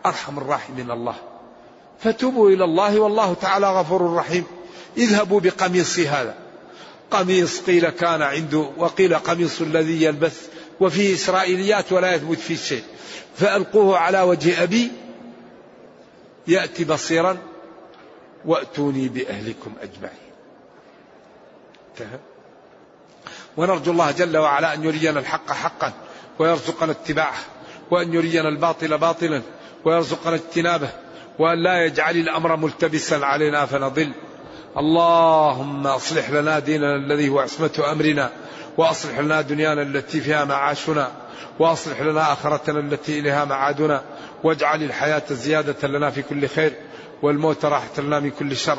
أرحم 0.07 0.39
الراحمين 0.39 0.91
الله. 0.91 1.15
فتوبوا 2.01 2.51
إلى 2.51 2.65
الله 2.65 2.99
والله 2.99 3.35
تعالى 3.35 3.67
غفور 3.67 4.15
رحيم. 4.15 4.45
اذهبوا 4.97 5.41
بقميصي 5.41 6.09
هذا. 6.09 6.35
قميص 7.11 7.61
قيل 7.61 7.91
كان 7.91 8.23
عنده 8.23 8.71
وقيل 8.77 9.15
قميص 9.15 9.61
الذي 9.61 10.03
يلبس 10.05 10.37
وفيه 10.81 11.15
إسرائيليات 11.15 11.93
ولا 11.93 12.15
يثبت 12.15 12.39
فيه 12.39 12.57
شيء. 12.57 12.85
فألقوه 13.37 13.99
على 13.99 14.21
وجه 14.21 14.63
أبي. 14.63 14.93
يأتي 16.47 16.85
بصيرا 16.85 17.37
وأتوني 18.47 19.09
بأهلكم 19.09 19.73
أجمعين. 19.83 20.25
انتهى. 21.91 22.19
ونرجو 23.57 23.93
الله 23.93 24.11
جل 24.11 24.37
وعلا 24.37 24.75
أن 24.75 24.85
يرينا 24.85 25.21
الحق 25.21 25.53
حقا 25.53 25.93
ويرزقنا 26.39 26.93
اتباعه 26.93 27.39
وأن 27.91 28.15
يرينا 28.15 28.49
الباطل 28.49 28.99
باطلا 28.99 29.43
ويرزقنا 29.85 30.35
اجتنابه 30.35 30.89
وأن 31.39 31.63
لا 31.63 31.85
يجعل 31.85 32.17
الأمر 32.17 32.57
ملتبسا 32.57 33.15
علينا 33.15 33.67
فنضل. 33.67 34.13
اللهم 34.77 35.87
أصلح 35.87 36.31
لنا 36.31 36.59
ديننا 36.59 36.97
الذي 36.97 37.29
هو 37.29 37.41
عصمة 37.41 37.93
أمرنا 37.93 38.31
وأصلح 38.79 39.19
لنا 39.19 39.41
دنيانا 39.41 39.83
التي 39.83 40.21
فيها 40.21 40.45
معاشنا 40.45 41.13
وأصلح 41.59 42.01
لنا 42.01 42.33
آخرتنا 42.33 42.81
التي 42.81 43.19
إليها 43.19 43.45
معادنا. 43.45 44.03
واجعل 44.45 44.83
الحياة 44.83 45.23
زيادة 45.31 45.89
لنا 45.89 46.11
في 46.11 46.23
كل 46.23 46.49
خير 46.49 46.73
والموت 47.23 47.65
راحة 47.65 47.99
لنا 47.99 48.21
من 48.21 48.31
كل 48.31 48.57
شر. 48.57 48.79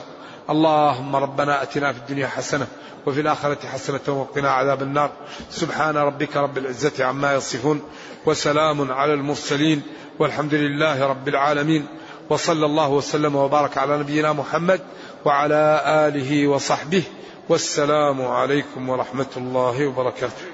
اللهم 0.49 1.15
ربنا 1.15 1.63
أتنا 1.63 1.93
في 1.93 1.99
الدنيا 1.99 2.27
حسنة 2.27 2.67
وفي 3.05 3.21
الآخرة 3.21 3.67
حسنة 3.67 3.99
وقنا 4.07 4.49
عذاب 4.49 4.81
النار. 4.81 5.11
سبحان 5.49 5.97
ربك 5.97 6.37
رب 6.37 6.57
العزة 6.57 7.05
عما 7.05 7.33
يصفون 7.33 7.81
وسلام 8.25 8.91
على 8.91 9.13
المرسلين 9.13 9.81
والحمد 10.19 10.53
لله 10.53 11.07
رب 11.07 11.27
العالمين. 11.27 11.87
وصلى 12.29 12.65
الله 12.65 12.89
وسلم 12.89 13.35
وبارك 13.35 13.77
على 13.77 13.97
نبينا 13.97 14.33
محمد 14.33 14.81
وعلى 15.25 15.81
آله 15.85 16.47
وصحبه. 16.47 17.03
والسلام 17.49 18.25
عليكم 18.25 18.89
ورحمة 18.89 19.33
الله 19.37 19.87
وبركاته. 19.87 20.45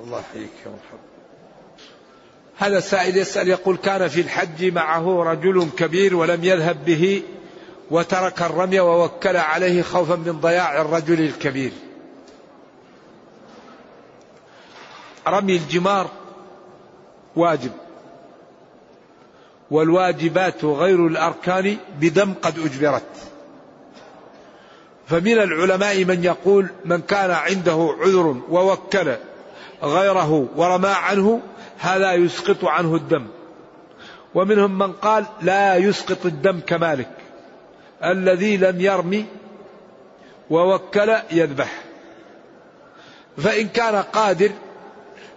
الله 0.00 0.20
يحييك 0.20 0.50
يا 0.66 0.70
مرحبا 0.70 1.15
هذا 2.58 2.78
السائل 2.78 3.16
يسأل 3.16 3.48
يقول 3.48 3.76
كان 3.76 4.08
في 4.08 4.20
الحج 4.20 4.64
معه 4.64 5.22
رجل 5.22 5.68
كبير 5.76 6.16
ولم 6.16 6.44
يذهب 6.44 6.84
به 6.84 7.22
وترك 7.90 8.42
الرمي 8.42 8.80
ووكل 8.80 9.36
عليه 9.36 9.82
خوفا 9.82 10.14
من 10.14 10.40
ضياع 10.40 10.80
الرجل 10.80 11.20
الكبير. 11.20 11.72
رمي 15.28 15.56
الجمار 15.56 16.10
واجب 17.36 17.72
والواجبات 19.70 20.64
غير 20.64 21.06
الأركان 21.06 21.76
بدم 22.00 22.34
قد 22.42 22.58
أجبرت. 22.58 23.02
فمن 25.08 25.32
العلماء 25.32 26.04
من 26.04 26.24
يقول 26.24 26.68
من 26.84 27.00
كان 27.00 27.30
عنده 27.30 27.96
عذر 28.00 28.36
ووكل 28.50 29.14
غيره 29.82 30.48
ورمى 30.56 30.88
عنه 30.88 31.40
هذا 31.78 32.12
يسقط 32.12 32.64
عنه 32.64 32.94
الدم. 32.94 33.26
ومنهم 34.34 34.78
من 34.78 34.92
قال 34.92 35.24
لا 35.42 35.76
يسقط 35.76 36.26
الدم 36.26 36.60
كمالك. 36.60 37.10
الذي 38.04 38.56
لم 38.56 38.80
يرمي 38.80 39.26
ووكل 40.50 41.14
يذبح. 41.30 41.82
فإن 43.36 43.68
كان 43.68 43.94
قادر 43.94 44.50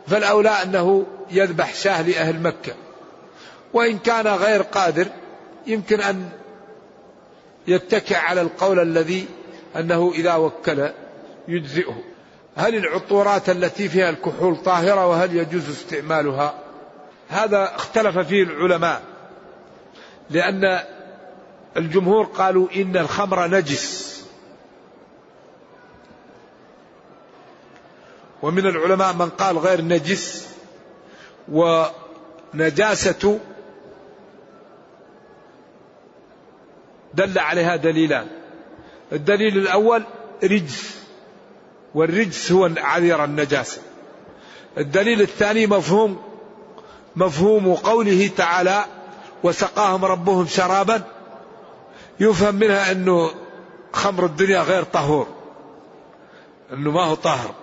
فالأولى 0.08 0.50
أنه 0.50 1.06
يذبح 1.32 1.74
شاه 1.74 2.02
لأهل 2.02 2.42
مكة. 2.42 2.74
وإن 3.74 3.98
كان 3.98 4.28
غير 4.28 4.62
قادر 4.62 5.08
يمكن 5.68 6.02
أن 6.02 6.30
يتكئ 7.68 8.16
على 8.16 8.42
القول 8.42 8.80
الذي 8.80 9.28
أنه 9.76 10.12
إذا 10.16 10.36
وكل 10.36 10.90
يجزئه. 11.48 12.09
هل 12.60 12.76
العطورات 12.76 13.50
التي 13.50 13.90
فيها 13.90 14.10
الكحول 14.10 14.58
طاهرة 14.58 15.08
وهل 15.08 15.36
يجوز 15.36 15.70
استعمالها؟ 15.70 16.54
هذا 17.30 17.76
اختلف 17.76 18.18
فيه 18.18 18.44
العلماء 18.44 19.02
لأن 20.30 20.80
الجمهور 21.78 22.26
قالوا 22.26 22.68
إن 22.76 22.98
الخمر 22.98 23.48
نجس. 23.48 24.10
ومن 28.42 28.66
العلماء 28.66 29.14
من 29.14 29.30
قال 29.30 29.58
غير 29.58 29.82
نجس. 29.82 30.50
ونجاسة 31.52 33.40
دل 37.14 37.40
عليها 37.40 37.76
دليلان. 37.76 38.28
الدليل 39.12 39.58
الأول 39.58 40.04
رجس. 40.44 40.99
والرجس 41.96 42.52
هو 42.52 42.70
عذير 42.78 43.24
النجاسة. 43.24 43.82
الدليل 44.78 45.22
الثاني 45.22 45.68
مفهوم 45.68 46.18
مفهوم 47.16 47.74
قوله 47.74 48.30
تعالى 48.38 48.86
وسقاهم 49.44 50.06
ربهم 50.06 50.48
شرابا. 50.48 51.02
يفهم 52.20 52.56
منها 52.56 52.92
أنه 52.92 53.32
خمر 53.94 54.26
الدنيا 54.26 54.62
غير 54.62 54.84
طهور 54.84 55.28
أنه 56.74 56.92
ما 56.92 57.04
هو 57.04 57.16
طاهر. 57.16 57.54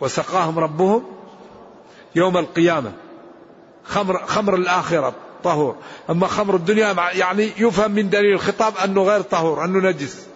وسقاهم 0.00 0.58
ربهم 0.58 1.04
يوم 2.14 2.36
القيامة. 2.36 2.92
خمر 3.84 4.26
خمر 4.26 4.54
الآخرة 4.54 5.14
طهور. 5.44 5.76
أما 6.10 6.26
خمر 6.26 6.56
الدنيا 6.56 6.96
يعني 7.12 7.50
يفهم 7.58 7.90
من 7.90 8.10
دليل 8.10 8.34
الخطاب 8.34 8.76
أنه 8.76 9.02
غير 9.02 9.20
طهور 9.20 9.64
أنه 9.64 9.88
نجس. 9.90 10.31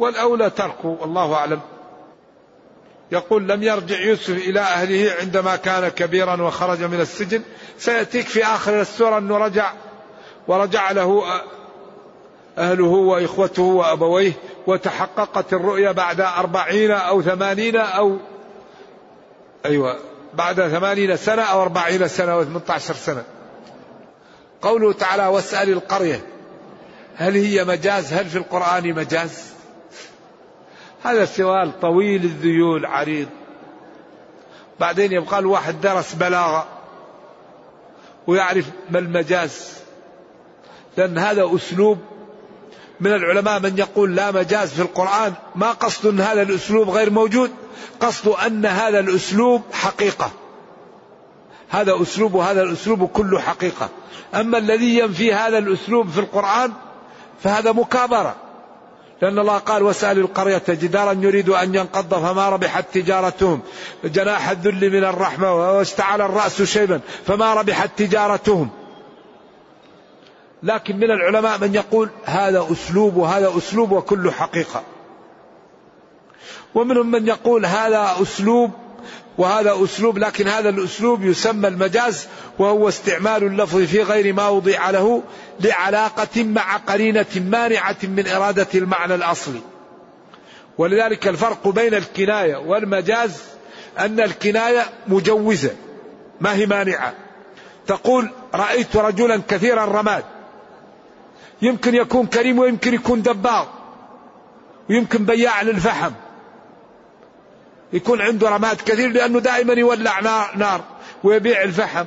والأولى 0.00 0.50
تركه 0.50 0.96
والله 1.00 1.34
أعلم. 1.34 1.60
يقول 3.12 3.48
لم 3.48 3.62
يرجع 3.62 4.00
يوسف 4.00 4.30
إلى 4.30 4.60
أهله 4.60 5.12
عندما 5.20 5.56
كان 5.56 5.88
كبيرا 5.88 6.42
وخرج 6.42 6.82
من 6.82 7.00
السجن. 7.00 7.42
سيأتيك 7.78 8.26
في 8.26 8.44
آخر 8.44 8.80
السورة 8.80 9.18
أنه 9.18 9.38
رجع 9.38 9.72
ورجع 10.48 10.90
له 10.90 11.24
أهله 12.58 12.84
وإخوته 12.84 13.62
وأبويه 13.62 14.32
وتحققت 14.66 15.52
الرؤيا 15.52 15.92
بعد 15.92 16.20
أربعين 16.20 16.90
أو 16.90 17.22
ثمانين 17.22 17.76
أو 17.76 18.16
أيوة 19.66 19.98
بعد 20.34 20.68
ثمانين 20.68 21.16
سنة 21.16 21.42
أو 21.42 21.62
أربعين 21.62 22.08
سنة 22.08 22.32
أو 22.32 22.46
عشر 22.68 22.94
سنة. 22.94 23.24
قوله 24.62 24.92
تعالى 24.92 25.26
واسأل 25.26 25.70
القرية 25.70 26.20
هل 27.16 27.34
هي 27.34 27.64
مجاز؟ 27.64 28.12
هل 28.12 28.26
في 28.26 28.38
القرآن 28.38 28.94
مجاز؟ 28.94 29.49
هذا 31.02 31.24
سؤال 31.24 31.80
طويل 31.80 32.24
الذيول 32.24 32.86
عريض. 32.86 33.28
بعدين 34.80 35.12
يبقى 35.12 35.38
الواحد 35.38 35.80
درس 35.80 36.14
بلاغة 36.14 36.66
ويعرف 38.26 38.66
ما 38.90 38.98
المجاز. 38.98 39.74
لأن 40.96 41.18
هذا 41.18 41.50
أسلوب 41.54 41.98
من 43.00 43.14
العلماء 43.14 43.60
من 43.60 43.78
يقول 43.78 44.16
لا 44.16 44.30
مجاز 44.30 44.72
في 44.72 44.82
القرآن. 44.82 45.32
ما 45.54 45.70
قصد 45.70 46.06
أن 46.06 46.20
هذا 46.20 46.42
الأسلوب 46.42 46.90
غير 46.90 47.10
موجود. 47.10 47.50
قصد 48.00 48.28
أن 48.28 48.66
هذا 48.66 49.00
الأسلوب 49.00 49.62
حقيقة. 49.72 50.30
هذا 51.68 52.02
أسلوب 52.02 52.34
وهذا 52.34 52.62
الأسلوب 52.62 53.08
كله 53.08 53.40
حقيقة. 53.40 53.88
أما 54.34 54.58
الذي 54.58 54.98
ينفي 54.98 55.34
هذا 55.34 55.58
الأسلوب 55.58 56.08
في 56.08 56.20
القرآن 56.20 56.72
فهذا 57.42 57.72
مكابرة. 57.72 58.36
لأن 59.22 59.38
الله 59.38 59.58
قال 59.58 59.82
وسأل 59.82 60.18
القرية 60.18 60.62
جدارا 60.68 61.12
يريد 61.12 61.48
أن 61.48 61.74
ينقض 61.74 62.14
فما 62.14 62.48
ربحت 62.48 62.84
تجارتهم. 62.92 63.60
جناح 64.04 64.50
الذل 64.50 64.90
من 64.90 65.04
الرحمة 65.04 65.54
واشتعل 65.54 66.20
الرأس 66.20 66.62
شيبا 66.62 67.00
فما 67.26 67.54
ربحت 67.54 67.90
تجارتهم. 67.96 68.70
لكن 70.62 70.96
من 70.96 71.10
العلماء 71.10 71.58
من 71.58 71.74
يقول 71.74 72.08
هذا 72.24 72.66
أسلوب 72.72 73.16
وهذا 73.16 73.52
أسلوب 73.56 73.92
وكل 73.92 74.30
حقيقة. 74.30 74.82
ومنهم 76.74 77.10
من 77.10 77.28
يقول 77.28 77.66
هذا 77.66 78.16
أسلوب 78.22 78.70
وهذا 79.38 79.84
أسلوب 79.84 80.18
لكن 80.18 80.48
هذا 80.48 80.68
الأسلوب 80.68 81.24
يسمى 81.24 81.68
المجاز 81.68 82.28
وهو 82.58 82.88
استعمال 82.88 83.44
اللفظ 83.44 83.82
في 83.82 84.02
غير 84.02 84.34
ما 84.34 84.48
وضع 84.48 84.90
له 84.90 85.22
لعلاقة 85.60 86.44
مع 86.44 86.76
قرينة 86.76 87.26
مانعة 87.36 87.96
من 88.02 88.26
إرادة 88.26 88.66
المعنى 88.74 89.14
الأصلي. 89.14 89.60
ولذلك 90.78 91.28
الفرق 91.28 91.68
بين 91.68 91.94
الكناية 91.94 92.56
والمجاز 92.56 93.42
أن 93.98 94.20
الكناية 94.20 94.82
مجوزة 95.08 95.70
ما 96.40 96.54
هي 96.54 96.66
مانعة. 96.66 97.14
تقول 97.86 98.30
رأيت 98.54 98.96
رجلا 98.96 99.40
كثير 99.48 99.84
الرماد 99.84 100.24
يمكن 101.62 101.94
يكون 101.94 102.26
كريم 102.26 102.58
ويمكن 102.58 102.94
يكون 102.94 103.22
دباغ. 103.22 103.66
ويمكن 104.90 105.24
بياع 105.24 105.62
للفحم. 105.62 106.12
يكون 107.92 108.20
عنده 108.20 108.48
رماد 108.48 108.76
كثير 108.76 109.12
لأنه 109.12 109.40
دائما 109.40 109.72
يولع 109.72 110.20
نار 110.56 110.84
ويبيع 111.24 111.62
الفحم. 111.62 112.04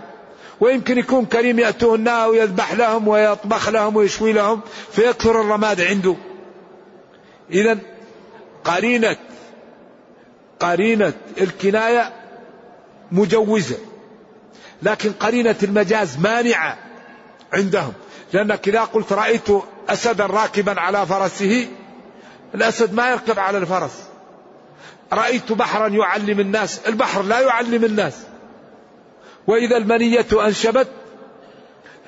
ويمكن 0.59 0.97
يكون 0.97 1.25
كريم 1.25 1.59
يأتوه 1.59 1.95
النار 1.95 2.29
ويذبح 2.29 2.73
لهم 2.73 3.07
ويطبخ 3.07 3.69
لهم 3.69 3.95
ويشوي 3.95 4.33
لهم 4.33 4.61
فيكثر 4.91 5.41
الرماد 5.41 5.81
عنده. 5.81 6.15
إذا 7.51 7.77
قرينة 8.63 9.17
قرينة 10.59 11.13
الكناية 11.41 12.13
مجوزة. 13.11 13.77
لكن 14.83 15.11
قرينة 15.11 15.55
المجاز 15.63 16.17
مانعة 16.19 16.77
عندهم. 17.53 17.93
لأنك 18.33 18.67
إذا 18.67 18.81
قلت 18.81 19.13
رأيت 19.13 19.47
أسدا 19.89 20.25
راكبا 20.25 20.81
على 20.81 21.05
فرسه 21.05 21.67
الأسد 22.55 22.93
ما 22.93 23.11
يركب 23.11 23.39
على 23.39 23.57
الفرس. 23.57 24.12
رأيت 25.13 25.51
بحرا 25.51 25.87
يعلم 25.87 26.39
الناس. 26.39 26.79
البحر 26.87 27.21
لا 27.21 27.39
يعلم 27.39 27.83
الناس. 27.83 28.17
وإذا 29.47 29.77
المنية 29.77 30.25
أنشبت 30.45 30.87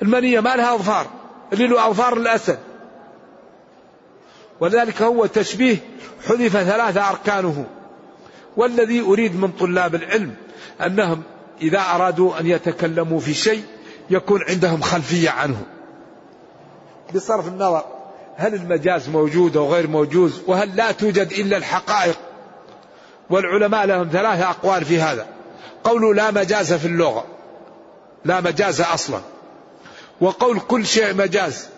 المنية 0.02 0.40
ما 0.40 0.56
لها 0.56 0.74
أظفار. 0.74 1.06
اللي 1.52 1.66
له 1.66 1.86
أظفار 1.86 2.16
الأسد. 2.16 2.58
ولذلك 4.60 5.02
هو 5.02 5.26
تشبيه 5.26 5.76
حذف 6.28 6.52
ثلاثة 6.52 7.10
أركانه. 7.10 7.66
والذي 8.56 9.00
أريد 9.00 9.36
من 9.36 9.52
طلاب 9.52 9.94
العلم 9.94 10.34
أنهم 10.86 11.22
إذا 11.62 11.80
أرادوا 11.80 12.40
أن 12.40 12.46
يتكلموا 12.46 13.20
في 13.20 13.34
شيء 13.34 13.64
يكون 14.10 14.42
عندهم 14.48 14.80
خلفية 14.80 15.30
عنه. 15.30 15.62
بصرف 17.14 17.48
النظر 17.48 17.84
هل 18.36 18.54
المجاز 18.54 19.08
موجود 19.08 19.56
أو 19.56 19.72
غير 19.74 19.86
موجود 19.86 20.32
وهل 20.46 20.76
لا 20.76 20.92
توجد 20.92 21.32
إلا 21.32 21.56
الحقائق؟ 21.56 22.18
والعلماء 23.30 23.86
لهم 23.86 24.08
ثلاثة 24.12 24.50
أقوال 24.50 24.84
في 24.84 25.00
هذا. 25.00 25.26
قول 25.84 26.16
لا 26.16 26.30
مجاز 26.30 26.72
في 26.72 26.86
اللغة. 26.86 27.24
لا 28.24 28.40
مجاز 28.40 28.80
أصلا. 28.80 29.20
وقول 30.20 30.60
كل 30.60 30.86
شيء 30.86 31.14
مجاز. 31.14 31.68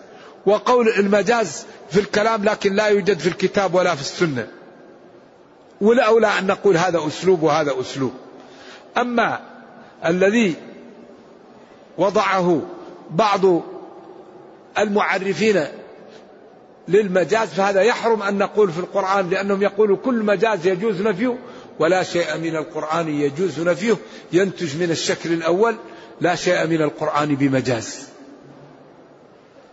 وقول 0.47 0.89
المجاز 0.89 1.67
في 1.91 2.01
الكلام 2.01 2.45
لكن 2.45 2.73
لا 2.73 2.87
يوجد 2.87 3.19
في 3.19 3.29
الكتاب 3.29 3.75
ولا 3.75 3.95
في 3.95 4.01
السنة. 4.01 4.49
والأولى 5.81 6.27
أن 6.39 6.47
نقول 6.47 6.77
هذا 6.77 7.07
أسلوب 7.07 7.43
وهذا 7.43 7.81
أسلوب. 7.81 8.13
أما 8.97 9.41
الذي 10.07 10.55
وضعه 11.99 12.63
بعض 13.11 13.41
المعرفين 14.79 15.65
للمجاز 16.89 17.49
فهذا 17.49 17.83
يحرم 17.83 18.23
أن 18.23 18.39
نقول 18.39 18.73
في 18.73 18.79
القرآن 18.79 19.31
لأنهم 19.31 19.63
يقولوا 19.63 19.97
كل 19.97 20.23
مجاز 20.23 20.67
يجوز 20.67 21.03
نفيه 21.03 21.39
ولا 21.79 22.03
شيء 22.03 22.39
من 22.39 22.57
القرآن 22.57 23.09
يجوز 23.09 23.61
نفيه 23.61 23.97
ينتج 24.33 24.77
من 24.77 24.91
الشكل 24.91 25.33
الأول 25.33 25.77
لا 26.21 26.35
شيء 26.35 26.67
من 26.67 26.83
القرآن 26.83 27.35
بمجاز. 27.35 28.09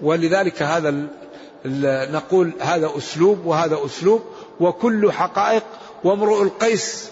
ولذلك 0.01 0.61
هذا 0.61 1.07
نقول 2.11 2.51
هذا 2.59 2.91
أسلوب 2.97 3.45
وهذا 3.45 3.78
أسلوب 3.86 4.22
وكل 4.59 5.11
حقائق 5.11 5.63
وامرؤ 6.03 6.41
القيس 6.41 7.09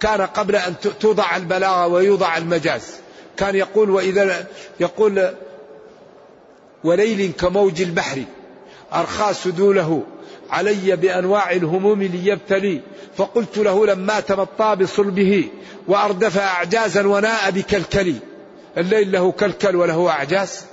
كان 0.00 0.20
قبل 0.20 0.56
أن 0.56 0.74
توضع 1.00 1.36
البلاغة 1.36 1.86
ويوضع 1.86 2.36
المجاز. 2.36 2.82
كان 3.36 3.56
يقول 3.56 3.90
وإذا 3.90 4.46
يقول 4.80 5.30
وليل 6.84 7.32
كموج 7.32 7.82
البحر 7.82 8.24
أرخى 8.94 9.34
سدوله 9.34 10.02
علي 10.50 10.96
بأنواع 10.96 11.50
الهموم 11.50 12.02
ليبتلي. 12.02 12.80
فقلت 13.16 13.58
له 13.58 13.86
لما 13.86 14.20
تمطى 14.20 14.76
بصلبه 14.76 15.48
وأردف 15.88 16.38
أعجازا 16.38 17.06
وناء 17.06 17.50
بكلكلي 17.50 18.14
الليل 18.76 19.12
له 19.12 19.32
كلكل 19.32 19.76
وله 19.76 20.10
أعجاز. 20.10 20.64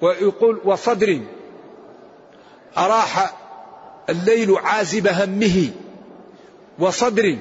ويقول 0.00 0.60
وصدر 0.64 1.20
أراح 2.78 3.34
الليل 4.10 4.56
عازب 4.58 5.08
همه. 5.08 5.70
وصدر 6.78 7.36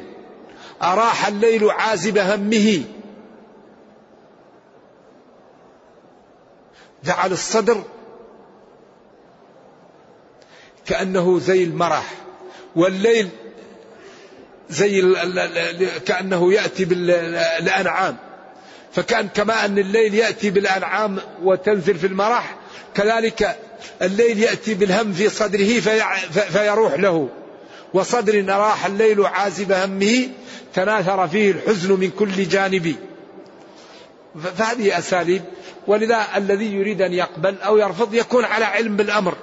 أراح 0.81 1.27
الليل 1.27 1.69
عازب 1.71 2.17
همه. 2.17 2.83
جعل 7.07 7.31
الصدر 7.31 7.83
كأنه 10.85 11.39
زي 11.39 11.63
المرح 11.63 12.13
والليل 12.75 13.29
زي 14.69 15.01
كأنه 16.05 16.53
يأتي 16.53 16.85
بالأنعام 16.85 18.17
فكان 18.93 19.27
كما 19.27 19.65
أن 19.65 19.77
الليل 19.77 20.15
يأتي 20.15 20.49
بالأنعام 20.49 21.17
وتنزل 21.43 21.95
في 21.95 22.07
المرح 22.07 22.55
كذلك 22.95 23.57
الليل 24.01 24.39
يأتي 24.39 24.73
بالهم 24.73 25.13
في 25.13 25.29
صدره 25.29 25.79
فيروح 26.49 26.93
له. 26.93 27.29
وصدر 27.93 28.55
أراح 28.55 28.85
الليل 28.85 29.25
عازب 29.25 29.71
همه 29.71 30.29
تناثر 30.73 31.27
فيه 31.27 31.51
الحزن 31.51 31.91
من 31.99 32.09
كل 32.09 32.47
جانب 32.47 32.95
فهذه 34.43 34.97
أساليب. 34.97 35.41
ولذا 35.87 36.25
الذي 36.35 36.73
يريد 36.73 37.01
أن 37.01 37.13
يقبل 37.13 37.55
أو 37.61 37.77
يرفض 37.77 38.13
يكون 38.13 38.45
على 38.45 38.65
علم 38.65 38.95
بالأمر. 38.95 39.35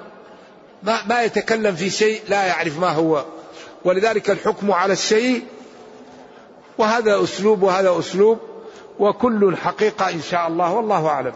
ما, 0.83 1.05
ما 1.07 1.23
يتكلم 1.23 1.75
في 1.75 1.91
شيء 1.91 2.23
لا 2.29 2.47
يعرف 2.47 2.79
ما 2.79 2.89
هو. 2.89 3.25
ولذلك 3.85 4.31
الحكم 4.31 4.73
على 4.73 4.93
الشيء 4.93 5.43
وهذا 6.79 7.23
أسلوب 7.23 7.63
وهذا 7.63 7.99
أسلوب 7.99 8.39
وكل 8.99 9.57
حقيقة 9.57 10.11
إن 10.11 10.23
شاء 10.23 10.49
الله 10.49 10.73
والله 10.73 11.07
أعلم. 11.07 11.33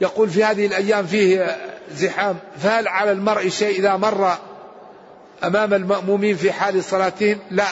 يقول 0.00 0.30
في 0.30 0.44
هذه 0.44 0.66
الأيام 0.66 1.06
فيه 1.06 1.56
زحام. 1.92 2.36
فهل 2.58 2.88
على 2.88 3.12
المرء 3.12 3.48
شيء 3.48 3.78
إذا 3.78 3.96
مر 3.96 4.34
أمام 5.44 5.74
المأمومين 5.74 6.36
في 6.36 6.52
حال 6.52 6.84
صلاتهم؟ 6.84 7.38
لا. 7.50 7.66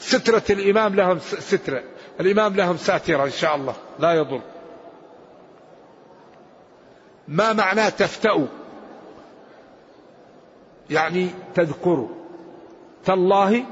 سترة 0.00 0.42
الإمام 0.50 0.94
لهم 0.94 1.18
سترة. 1.40 1.82
الإمام 2.20 2.56
لهم 2.56 2.76
ساترة 2.76 3.24
إن 3.24 3.30
شاء 3.30 3.56
الله 3.56 3.74
لا 3.98 4.12
يضر. 4.12 4.40
ما 7.28 7.52
معناه 7.52 7.88
تفتأوا؟ 7.88 8.46
يعني 10.90 11.30
تذكروا. 11.54 12.08
تالله 13.04 13.64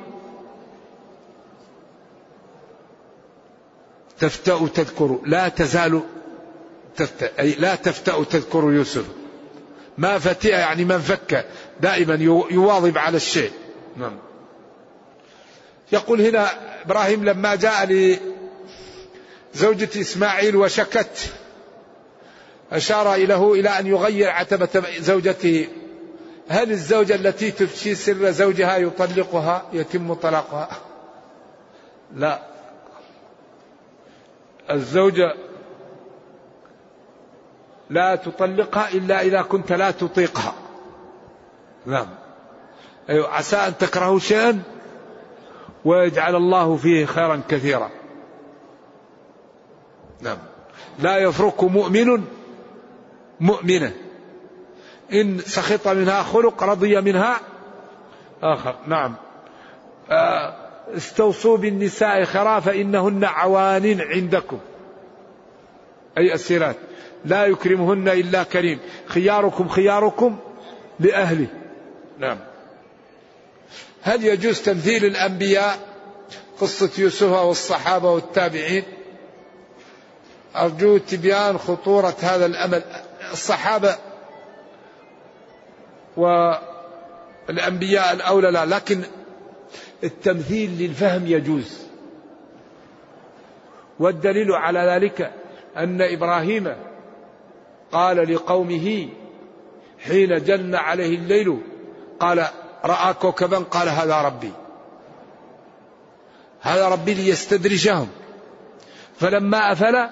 تفتأ 4.19 4.67
تذكر 4.75 5.19
لا 5.25 5.49
تزال 5.49 6.03
تفتأ 6.97 7.31
أي 7.39 7.53
لا 7.53 7.75
تفتأ 7.75 8.25
تذكر 8.25 8.73
يوسف. 8.73 9.07
ما 9.99 10.19
فتئ 10.19 10.51
يعني 10.51 10.85
من 10.85 10.99
فك 10.99 11.47
دائما 11.81 12.15
يواظب 12.51 12.99
على 12.99 13.17
الشيء. 13.17 13.53
نعم. 13.97 14.19
يقول 15.93 16.21
هنا 16.21 16.51
إبراهيم 16.85 17.25
لما 17.25 17.55
جاء 17.55 17.87
لزوجة 19.55 20.01
إسماعيل 20.01 20.57
وشكت. 20.57 21.33
أشار 22.73 23.17
له 23.17 23.55
إلى 23.55 23.69
أن 23.69 23.87
يغير 23.87 24.31
عتبة 24.31 24.83
زوجته. 24.99 25.69
هل 26.49 26.71
الزوجة 26.71 27.15
التي 27.15 27.51
تفشي 27.51 27.95
سر 27.95 28.31
زوجها 28.31 28.77
يطلقها 28.77 29.67
يتم 29.73 30.15
طلاقها؟ 30.15 30.69
لا. 32.15 32.43
الزوجة 34.71 35.35
لا 37.91 38.17
تطلقها 38.17 38.89
إلا 38.89 39.21
إذا 39.23 39.43
كنت 39.43 39.73
لا 39.73 39.91
تطيقها. 39.91 40.55
نعم. 41.87 42.07
أيوة 43.11 43.29
عسى 43.29 43.57
أن 43.57 43.79
تكرهوا 43.79 44.19
شيئا 44.19 44.63
ويجعل 45.85 46.37
الله 46.37 46.77
فيه 46.77 47.07
خيرا 47.07 47.43
كثيرا. 47.49 47.91
نعم. 50.21 50.39
لا 50.99 51.19
يفرق 51.19 51.65
مؤمن 51.65 52.25
مؤمنة. 53.41 53.93
إن 55.13 55.39
سخط 55.39 55.89
منها 55.89 56.23
خلق 56.23 56.63
رضي 56.63 57.01
منها 57.01 57.41
آخر. 58.43 58.77
نعم. 58.87 59.15
آه 60.11 60.57
استوصوا 60.97 61.57
بالنساء 61.57 62.25
خرا 62.25 62.61
فإنهن 62.61 63.25
عوان 63.25 64.01
عندكم. 64.01 64.59
أي 66.19 66.35
أسيرات 66.35 66.77
لا 67.25 67.47
يكرمهن 67.47 68.09
إلا 68.09 68.43
كريم. 68.43 68.79
خياركم 69.07 69.69
خياركم 69.69 70.39
لأهله. 71.01 71.47
نعم. 72.19 72.39
هل 74.03 74.25
يجوز 74.25 74.63
تمثيل 74.63 75.05
الأنبياء؟ 75.05 75.79
قصة 76.61 76.91
يوسف 76.99 77.33
والصحابة 77.33 78.11
والتابعين. 78.11 78.85
أرجو 80.57 80.99
تبيان 80.99 81.59
خطورة 81.59 82.17
هذا 82.21 82.47
الأمل. 82.47 82.83
الصحابة 83.33 83.97
والأنبياء 87.49 88.13
الأولى 88.13 88.51
لا 88.51 88.67
لكن 88.67 89.03
التمثيل 90.05 90.71
للفهم 90.71 91.27
يجوز. 91.27 91.79
والدليل 93.99 94.53
على 94.53 94.81
ذلك 94.81 95.33
أن 95.77 96.03
إبراهيم 96.03 96.77
قال 97.93 98.35
لقومه 98.35 99.09
حين 99.99 100.45
جن 100.45 100.75
عليه 100.75 101.17
الليل 101.17 101.61
قال 102.21 102.47
رأى 102.85 103.15
كوكبا؟ 103.15 103.59
قال 103.59 103.89
هذا 103.89 104.23
ربي. 104.23 104.53
هذا 106.61 106.89
ربي 106.89 107.15
ليستدرجهم. 107.15 108.09
فلما 109.21 109.73
أفل 109.73 110.09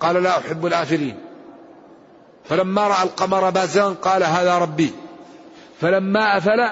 قال 0.00 0.22
لا 0.22 0.38
أحب 0.38 0.66
الآفلين. 0.66 1.18
فلما 2.44 2.88
رأى 2.88 3.02
القمر 3.02 3.50
بازغا 3.50 3.94
قال 4.02 4.22
هذا 4.22 4.58
ربي. 4.58 4.92
فلما 5.80 6.36
أفل 6.36 6.68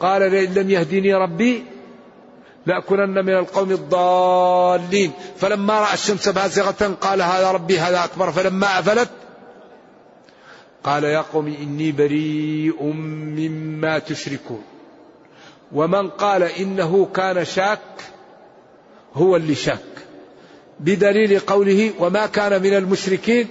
قال 0.00 0.30
لئن 0.30 0.54
لم 0.54 0.70
يهدني 0.70 1.14
ربي 1.14 1.64
لأكونن 2.66 3.24
من 3.24 3.34
القوم 3.34 3.70
الضالين. 3.70 5.12
فلما 5.36 5.80
رأى 5.80 5.94
الشمس 5.94 6.28
بازغة 6.28 6.96
قال 7.00 7.22
هذا 7.22 7.50
ربي 7.50 7.78
هذا 7.78 8.04
أكبر. 8.04 8.32
فلما 8.32 8.78
أفلت 8.78 9.10
قال 10.84 11.04
يا 11.04 11.20
قوم 11.20 11.46
إني 11.46 11.92
بريء 11.92 12.82
مما 12.82 13.98
تشركون. 13.98 14.64
ومن 15.72 16.08
قال 16.08 16.42
إنه 16.42 17.08
كان 17.14 17.44
شاك 17.44 17.80
هو 19.14 19.36
اللي 19.36 19.54
شاك. 19.54 20.05
بدليل 20.80 21.38
قوله 21.40 21.92
وما 21.98 22.26
كان 22.26 22.62
من 22.62 22.74
المشركين 22.74 23.48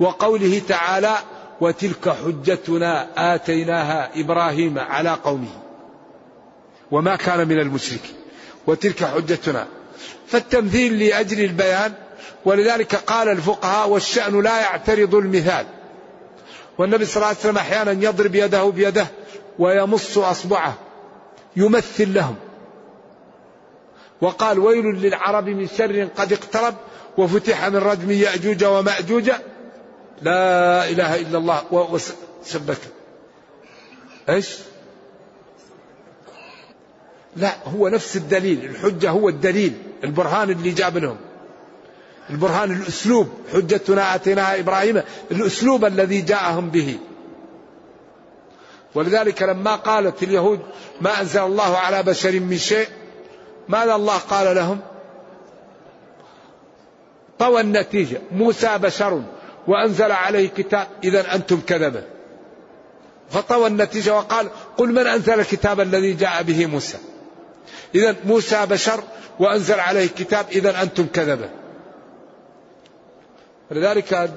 وقوله 0.00 0.62
تعالى 0.68 1.16
وتلك 1.60 2.08
حجتنا 2.08 3.08
آتيناها 3.34 4.20
إبراهيم 4.20 4.78
على 4.78 5.10
قومه. 5.10 5.62
وما 6.90 7.16
كان 7.16 7.48
من 7.48 7.58
المشركين 7.58 8.14
وتلك 8.66 9.04
حجتنا. 9.04 9.66
فالتمثيل 10.26 10.98
لأجل 10.98 11.44
البيان 11.44 11.92
ولذلك 12.44 12.94
قال 12.94 13.28
الفقهاء 13.28 13.88
والشأن 13.88 14.42
لا 14.42 14.60
يعترض 14.60 15.14
المثال. 15.14 15.66
والنبي 16.78 17.04
صلى 17.04 17.16
الله 17.16 17.26
عليه 17.26 17.38
وسلم 17.38 17.56
أحيانا 17.56 17.92
يضرب 17.92 18.34
يده 18.34 18.64
بيده 18.64 19.06
ويمص 19.58 20.18
أصبعه 20.18 20.74
يمثل 21.56 22.14
لهم. 22.14 22.36
وقال 24.20 24.58
ويل 24.58 24.84
للعرب 24.84 25.48
من 25.48 25.68
شر 25.78 26.08
قد 26.16 26.32
اقترب 26.32 26.74
وفتح 27.18 27.64
من 27.68 27.76
رجم 27.76 28.10
يأجوج 28.10 28.64
ومأجوج. 28.64 29.30
لا 30.22 30.88
إله 30.90 31.16
إلا 31.16 31.38
الله. 31.38 31.62
وسبك 31.72 32.78
إيش؟ 34.28 34.56
لا 37.36 37.56
هو 37.64 37.88
نفس 37.88 38.16
الدليل. 38.16 38.64
الحجة 38.64 39.10
هو 39.10 39.28
الدليل 39.28 39.72
البرهان 40.04 40.50
اللي 40.50 40.70
جاب 40.70 40.98
لهم. 40.98 41.16
البرهان 42.30 42.72
الأسلوب. 42.72 43.28
حجتنا 43.52 44.14
آتيناها 44.14 44.60
إبراهيم 44.60 45.02
الأسلوب 45.30 45.84
الذي 45.84 46.20
جاءهم 46.20 46.70
به. 46.70 46.98
ولذلك 48.94 49.42
لما 49.42 49.76
قالت 49.76 50.22
اليهود 50.22 50.60
ما 51.00 51.20
أنزل 51.20 51.40
الله 51.40 51.76
على 51.76 52.02
بشر 52.02 52.40
من 52.40 52.58
شيء 52.58 52.88
ماذا 53.68 53.94
الله 53.94 54.16
قال 54.16 54.56
لهم؟ 54.56 54.80
طوى 57.38 57.60
النتيجة. 57.60 58.20
موسى 58.32 58.78
بشر 58.78 59.22
وأنزل 59.66 60.12
عليه 60.12 60.48
كتاب 60.48 60.86
إذا 61.04 61.34
أنتم 61.34 61.60
كذبة. 61.60 62.02
فطوى 63.30 63.66
النتيجة 63.66 64.14
وقال 64.14 64.48
قل 64.76 64.92
من 64.92 65.06
أنزل 65.06 65.40
الكتاب 65.40 65.80
الذي 65.80 66.12
جاء 66.12 66.42
به 66.42 66.66
موسى؟ 66.66 66.98
إذا 67.94 68.16
موسى 68.24 68.66
بشر 68.66 69.02
وأنزل 69.38 69.80
عليه 69.80 70.06
كتاب 70.06 70.46
إذا 70.52 70.82
أنتم 70.82 71.06
كذبة. 71.06 71.48
لذلك 73.70 74.30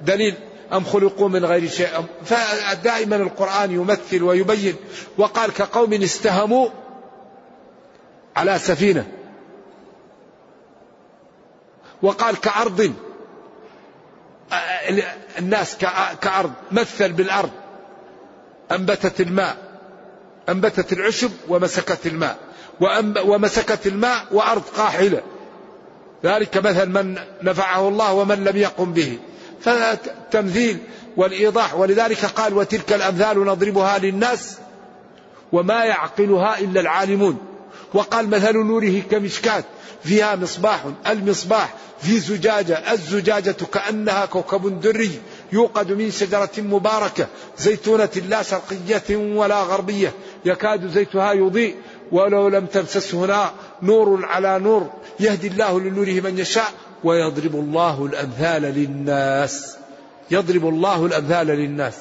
دليل 0.00 0.34
أم 0.72 0.84
خلقوا 0.84 1.28
من 1.28 1.44
غير 1.44 1.68
شيء؟ 1.68 1.88
فدائما 2.24 3.16
القرآن 3.16 3.70
يمثل 3.70 4.22
ويبين 4.22 4.76
وقال 5.18 5.52
كقوم 5.52 5.92
استهموا 5.92 6.68
على 8.36 8.58
سفينة. 8.58 9.06
وقال 12.02 12.40
كأرض 12.40 12.92
الناس 15.38 15.76
كأرض 16.20 16.52
مثل 16.72 17.12
بالأرض. 17.12 17.50
أنبتت 18.72 19.20
الماء 19.20 19.56
أنبتت 20.48 20.92
العشب 20.92 21.30
ومسكت 21.48 22.06
الماء. 22.06 22.38
ومسكت 23.24 23.86
الماء 23.86 24.26
وأرض 24.30 24.62
قاحلة. 24.76 25.22
ذلك 26.24 26.56
مثل 26.56 26.86
من 26.88 27.18
نفعه 27.42 27.88
الله 27.88 28.12
ومن 28.12 28.44
لم 28.44 28.56
يقم 28.56 28.92
به. 28.92 29.18
فالتمثيل 29.60 30.78
والإيضاح 31.16 31.74
ولذلك 31.74 32.24
قال 32.24 32.54
وتلك 32.54 32.92
الأمثال 32.92 33.46
نضربها 33.46 33.98
للناس 33.98 34.58
وما 35.52 35.84
يعقلها 35.84 36.58
إلا 36.58 36.80
العالمون. 36.80 37.53
وقال 37.94 38.30
مثل 38.30 38.56
نوره 38.56 39.02
كمشكات 39.10 39.64
فيها 40.04 40.36
مصباح 40.36 40.84
المصباح 41.06 41.74
في 42.00 42.18
زجاجة 42.18 42.92
الزجاجة 42.92 43.56
كأنها 43.72 44.26
كوكب 44.26 44.80
دري 44.80 45.10
يوقد 45.52 45.92
من 45.92 46.10
شجرة 46.10 46.50
مباركة 46.58 47.26
زيتونة 47.58 48.08
لا 48.28 48.42
شرقية 48.42 49.16
ولا 49.16 49.62
غربية 49.62 50.12
يكاد 50.44 50.90
زيتها 50.90 51.32
يضيء 51.32 51.74
ولو 52.12 52.48
لم 52.48 52.66
تمسسه 52.66 53.26
نار 53.26 53.52
نور 53.82 54.24
على 54.24 54.58
نور 54.58 54.90
يهدي 55.20 55.46
الله 55.46 55.80
لنوره 55.80 56.20
من 56.20 56.38
يشاء 56.38 56.72
ويضرب 57.04 57.54
الله 57.54 58.06
الأمثال 58.06 58.62
للناس 58.62 59.76
يضرب 60.30 60.68
الله 60.68 61.06
الأمثال 61.06 61.46
للناس. 61.46 61.94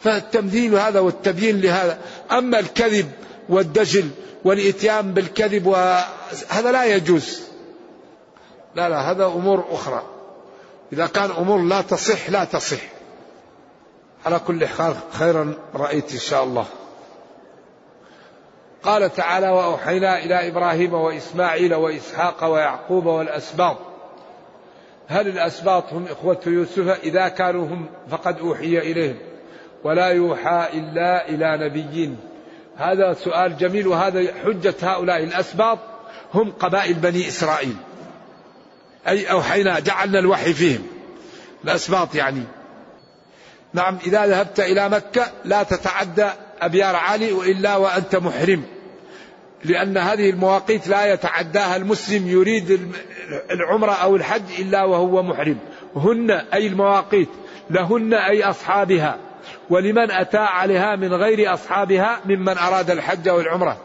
فالتمثيل 0.00 0.74
هذا 0.74 1.00
والتبيين 1.00 1.60
لهذا 1.60 1.98
أما 2.30 2.58
الكذب 2.58 3.10
والدجل 3.48 4.08
والإتيان 4.44 5.14
بالكذب 5.14 5.68
هذا 6.48 6.72
لا 6.72 6.84
يجوز. 6.84 7.42
لا 8.74 8.88
لا 8.88 9.10
هذا 9.10 9.26
أمور 9.26 9.64
أخرى. 9.70 10.02
إذا 10.92 11.06
كان 11.06 11.30
أمور 11.30 11.58
لا 11.62 11.80
تصح 11.82 12.30
لا 12.30 12.44
تصح. 12.44 12.80
على 14.26 14.40
كل 14.46 14.66
حال 14.66 14.94
خيرا 15.12 15.54
رأيت 15.74 16.12
إن 16.12 16.18
شاء 16.18 16.44
الله. 16.44 16.66
قال 18.82 19.14
تعالى 19.14 19.48
وأوحينا 19.48 20.18
إلى 20.18 20.48
إبراهيم 20.48 20.94
وإسماعيل 20.94 21.74
وإسحاق 21.74 22.44
ويعقوب 22.44 23.06
والأسباط. 23.06 23.76
هل 25.08 25.28
الأسباط 25.28 25.92
هم 25.92 26.06
إخوة 26.06 26.40
يوسف؟ 26.46 27.00
إذا 27.02 27.28
كانوا 27.28 27.66
هم 27.66 27.86
فقد 28.10 28.38
أوحي 28.38 28.78
إليهم. 28.78 29.18
ولا 29.84 30.06
يوحى 30.06 30.68
إلا 30.72 31.28
إلى 31.28 31.66
نبيين. 31.66 32.29
هذا 32.80 33.12
سؤال 33.12 33.56
جميل 33.56 33.86
وهذا 33.86 34.34
حجة 34.44 34.74
هؤلاء 34.82 35.24
الأسباط 35.24 35.78
هم 36.34 36.50
قبائل 36.50 36.94
بني 36.94 37.28
إسرائيل. 37.28 37.76
أي 39.08 39.30
أوحينا 39.30 39.80
جعلنا 39.80 40.18
الوحي 40.18 40.52
فيهم. 40.52 40.86
الأسباط 41.64 42.14
يعني. 42.14 42.42
نعم 43.74 43.98
إذا 44.06 44.26
ذهبت 44.26 44.60
إلى 44.60 44.88
مكة 44.88 45.26
لا 45.44 45.62
تتعدى 45.62 46.26
أبيار 46.60 46.96
علي 46.96 47.32
وإلا 47.32 47.76
وأنت 47.76 48.16
محرم 48.16 48.62
لأن 49.64 49.98
هذه 49.98 50.30
المواقيت 50.30 50.88
لا 50.88 51.12
يتعداها 51.12 51.76
المسلم 51.76 52.28
يريد 52.28 52.92
العمرة 53.50 53.92
أو 53.92 54.16
الحج 54.16 54.42
إلا 54.58 54.84
وهو 54.84 55.22
محرم. 55.22 55.58
هن 55.96 56.30
أي 56.30 56.66
المواقيت 56.66 57.28
لهن 57.70 58.14
أي 58.14 58.44
أصحابها. 58.44 59.18
ولمن 59.70 60.10
أتى 60.10 60.38
عليها 60.38 60.96
من 60.96 61.14
غير 61.14 61.54
أصحابها 61.54 62.20
ممن 62.24 62.58
أراد 62.58 62.90
الحج 62.90 63.28
والعمرة 63.28 63.76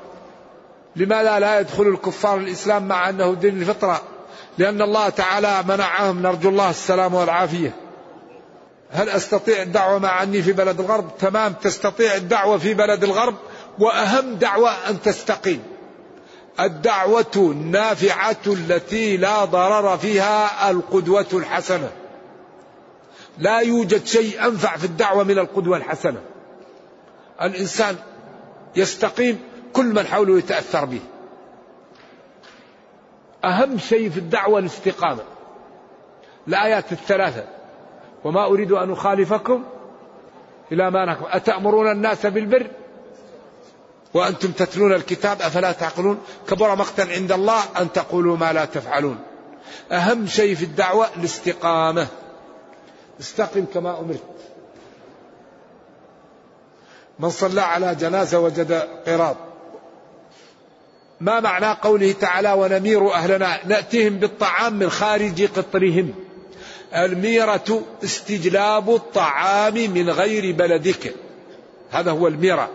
لماذا 0.95 1.39
لا 1.39 1.59
يدخل 1.59 1.83
الكفار 1.83 2.38
الإسلام 2.38 2.88
مع 2.88 3.09
أنه 3.09 3.33
دين 3.33 3.61
الفطرة 3.61 4.01
لأن 4.57 4.81
الله 4.81 5.09
تعالى 5.09 5.63
منعهم 5.67 6.21
نرجو 6.21 6.49
الله 6.49 6.69
السلام 6.69 7.13
والعافية 7.13 7.73
هل 8.91 9.09
أستطيع 9.09 9.61
الدعوة 9.61 9.99
مع 9.99 10.23
أني 10.23 10.41
في 10.41 10.53
بلد 10.53 10.79
الغرب؟ 10.79 11.17
تمام 11.19 11.53
تستطيع 11.53 12.15
الدعوة 12.15 12.57
في 12.57 12.73
بلد 12.73 13.03
الغرب 13.03 13.36
وأهم 13.79 14.36
دعوة 14.36 14.71
أن 14.89 15.01
تستقيم. 15.01 15.63
الدعوة 16.59 17.25
النافعة 17.36 18.38
التي 18.47 19.17
لا 19.17 19.45
ضرر 19.45 19.97
فيها 19.97 20.71
القدوة 20.71 21.25
الحسنة. 21.33 21.89
لا 23.38 23.59
يوجد 23.59 24.05
شيء 24.05 24.45
أنفع 24.45 24.77
في 24.77 24.86
الدعوة 24.86 25.23
من 25.23 25.39
القدوة 25.39 25.77
الحسنة. 25.77 26.21
الإنسان 27.41 27.95
يستقيم 28.75 29.39
كل 29.73 29.86
من 29.86 30.05
حوله 30.05 30.38
يتأثر 30.38 30.86
به. 30.86 31.01
أهم 33.45 33.77
شيء 33.77 34.09
في 34.09 34.17
الدعوة 34.17 34.59
الاستقامة. 34.59 35.23
الآيات 36.47 36.91
الثلاثة 36.91 37.43
وما 38.23 38.45
أريد 38.45 38.71
أن 38.71 38.91
أخالفكم 38.91 39.63
إلى 40.71 40.91
ما 40.91 41.05
نحكم 41.05 41.25
أتأمرون 41.27 41.91
الناس 41.91 42.25
بالبر 42.25 42.67
وأنتم 44.13 44.51
تتلون 44.51 44.93
الكتاب 44.93 45.41
أفلا 45.41 45.71
تعقلون 45.71 46.19
كبر 46.47 46.75
مقتا 46.75 47.01
عند 47.01 47.31
الله 47.31 47.61
أن 47.77 47.91
تقولوا 47.91 48.38
ما 48.38 48.53
لا 48.53 48.65
تفعلون 48.65 49.19
أهم 49.91 50.27
شيء 50.27 50.55
في 50.55 50.65
الدعوة 50.65 51.07
الاستقامة 51.17 52.07
استقم 53.20 53.66
كما 53.74 53.99
أمرت. 53.99 54.24
من 57.20 57.30
صلى 57.30 57.61
على 57.61 57.95
جنازة 57.95 58.39
وجد 58.39 58.72
قراط 59.07 59.36
ما 61.22 61.39
معنى 61.39 61.66
قوله 61.66 62.11
تعالى 62.11 62.53
ونمير 62.53 63.13
أهلنا؟ 63.13 63.59
نأتيهم 63.66 64.18
بالطعام 64.18 64.74
من 64.74 64.89
خارج 64.89 65.43
قطرهم. 65.43 66.13
الميرة 66.95 67.82
استجلاب 68.03 68.95
الطعام 68.95 69.74
من 69.74 70.09
غير 70.09 70.55
بلدك. 70.55 71.13
هذا 71.91 72.11
هو 72.11 72.28
الميرة. 72.28 72.70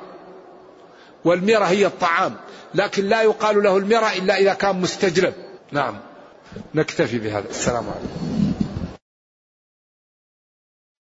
والميرة 1.24 1.64
هي 1.64 1.86
الطعام. 1.86 2.36
لكن 2.74 3.04
لا 3.04 3.22
يقال 3.22 3.62
له 3.62 3.76
الميرة 3.76 4.12
إلا 4.12 4.36
إذا 4.36 4.54
كان 4.54 4.80
مستجلب. 4.80 5.34
نعم. 5.72 5.96
نكتفي 6.74 7.18
بهذا. 7.18 7.48
السلام 7.50 7.84
عليكم. 7.84 8.49